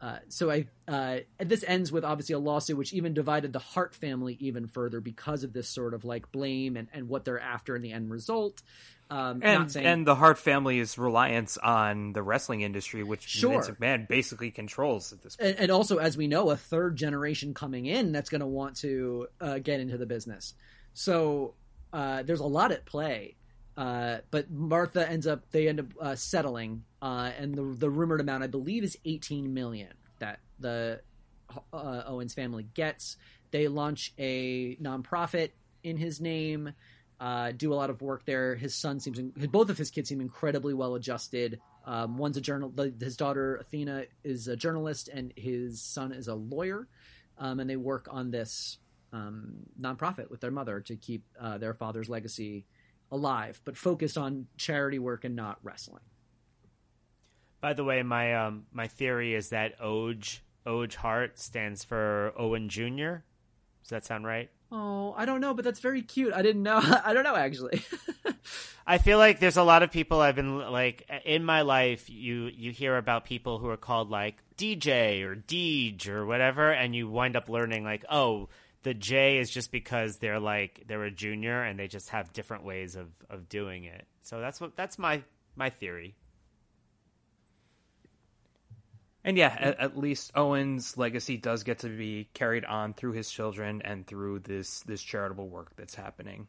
[0.00, 3.94] Uh, so I uh, this ends with obviously a lawsuit which even divided the Hart
[3.94, 7.76] family even further because of this sort of like blame and, and what they're after
[7.76, 8.62] in the end result.
[9.10, 13.50] Um, and saying, and the Hart family's reliance on the wrestling industry, which sure.
[13.50, 15.50] Vince McMahon basically controls at this point.
[15.50, 18.76] And, and also, as we know, a third generation coming in that's going to want
[18.76, 20.54] to uh, get into the business.
[20.94, 21.54] So
[21.92, 23.36] uh, there's a lot at play
[23.76, 28.20] Uh, but Martha ends up they end up uh, settling, uh, and the the rumored
[28.20, 31.00] amount I believe is 18 million that the
[31.72, 33.16] uh, Owens family gets.
[33.50, 35.50] They launch a nonprofit
[35.82, 36.72] in his name.
[37.18, 38.54] Uh, do a lot of work there.
[38.54, 41.60] His son seems, both of his kids seem incredibly well adjusted.
[41.84, 42.72] Um, one's a journal.
[42.98, 46.88] His daughter Athena is a journalist, and his son is a lawyer.
[47.36, 48.78] Um, and they work on this
[49.12, 52.66] um, nonprofit with their mother to keep uh, their father's legacy
[53.10, 56.02] alive, but focused on charity work and not wrestling.
[57.60, 62.68] By the way, my um, my theory is that Oj Oj Hart stands for Owen
[62.68, 63.22] Jr.
[63.82, 64.50] Does that sound right?
[64.72, 66.32] Oh, I don't know, but that's very cute.
[66.32, 66.80] I didn't know.
[67.04, 67.82] I don't know actually.
[68.86, 72.08] I feel like there's a lot of people I've been like in my life.
[72.08, 76.94] You you hear about people who are called like DJ or Deej or whatever, and
[76.94, 78.48] you wind up learning like, oh,
[78.82, 82.64] the J is just because they're like they're a junior and they just have different
[82.64, 84.06] ways of of doing it.
[84.22, 85.22] So that's what that's my
[85.56, 86.14] my theory.
[89.24, 93.30] And yeah, at, at, least Owen's legacy does get to be carried on through his
[93.30, 96.46] children and through this this charitable work that's happening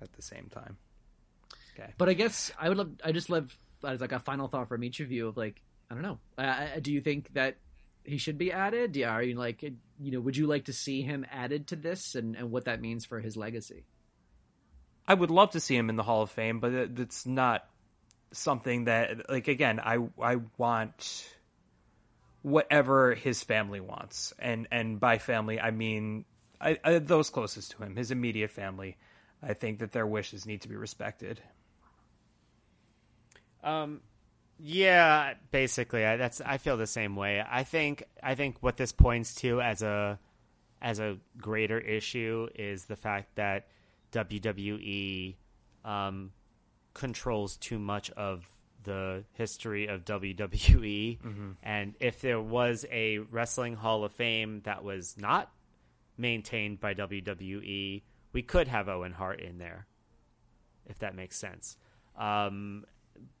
[0.00, 0.76] at the same time.
[1.74, 1.92] Okay.
[1.98, 2.92] But I guess I would love.
[3.04, 5.60] I just love as like a final thought from each of you of like
[5.90, 6.18] I don't know.
[6.38, 7.56] Uh, do you think that
[8.04, 8.94] he should be added?
[8.94, 9.10] Yeah.
[9.10, 10.20] Are you like you know?
[10.20, 13.18] Would you like to see him added to this and and what that means for
[13.18, 13.84] his legacy?
[15.08, 17.66] I would love to see him in the Hall of Fame, but it's not
[18.30, 21.28] something that like again I I want
[22.42, 26.24] whatever his family wants, and and by family I mean
[26.60, 28.96] I, I, those closest to him, his immediate family.
[29.42, 31.40] I think that their wishes need to be respected.
[33.64, 34.00] Um,
[34.58, 37.42] yeah, basically, I, that's I feel the same way.
[37.46, 40.18] I think I think what this points to as a
[40.82, 43.68] as a greater issue is the fact that
[44.12, 45.36] WWE
[45.84, 46.32] um,
[46.92, 48.46] controls too much of
[48.84, 51.20] the history of WWE.
[51.20, 51.50] Mm-hmm.
[51.62, 55.50] And if there was a Wrestling Hall of Fame that was not
[56.16, 58.02] maintained by WWE,
[58.32, 59.86] we could have Owen Hart in there,
[60.86, 61.76] if that makes sense.
[62.16, 62.84] Um,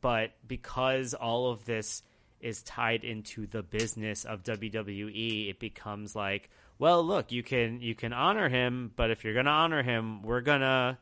[0.00, 2.02] but because all of this
[2.40, 7.94] is tied into the business of WWE, it becomes like, well, look, you can you
[7.94, 10.98] can honor him, but if you're gonna honor him, we're gonna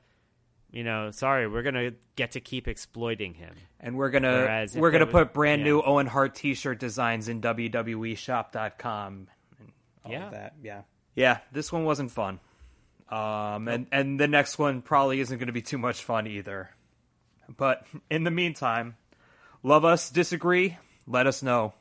[0.70, 5.06] you know, sorry, we're gonna get to keep exploiting him, and we're gonna we're gonna
[5.06, 5.68] was, put brand yeah.
[5.68, 9.28] new Owen Hart T-shirt designs in WWEShop.com.
[9.58, 9.72] And
[10.04, 10.82] all yeah, that, yeah,
[11.14, 11.38] yeah.
[11.52, 12.40] This one wasn't fun,
[13.08, 13.74] um, nope.
[13.74, 16.70] and and the next one probably isn't going to be too much fun either.
[17.56, 18.96] But in the meantime,
[19.62, 20.76] love us, disagree,
[21.06, 21.72] let us know.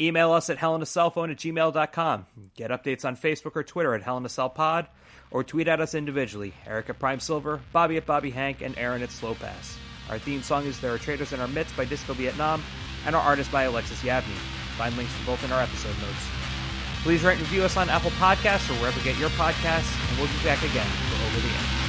[0.00, 2.26] Email us at hellinacellphone at gmail.com.
[2.54, 4.86] Get updates on Facebook or Twitter at hellinacellpod
[5.30, 6.52] or tweet at us individually.
[6.66, 9.78] Eric at Prime Silver, Bobby at Bobby Hank, and Aaron at Slow Pass.
[10.08, 12.62] Our theme song is There Are Traitors in Our Midst by Disco Vietnam,
[13.06, 14.36] and our artist by Alexis Yavney.
[14.76, 16.26] Find links for both in our episode notes.
[17.02, 20.18] Please rate and review us on Apple Podcasts or wherever you get your podcasts, and
[20.18, 21.79] we'll be back again for Over the End.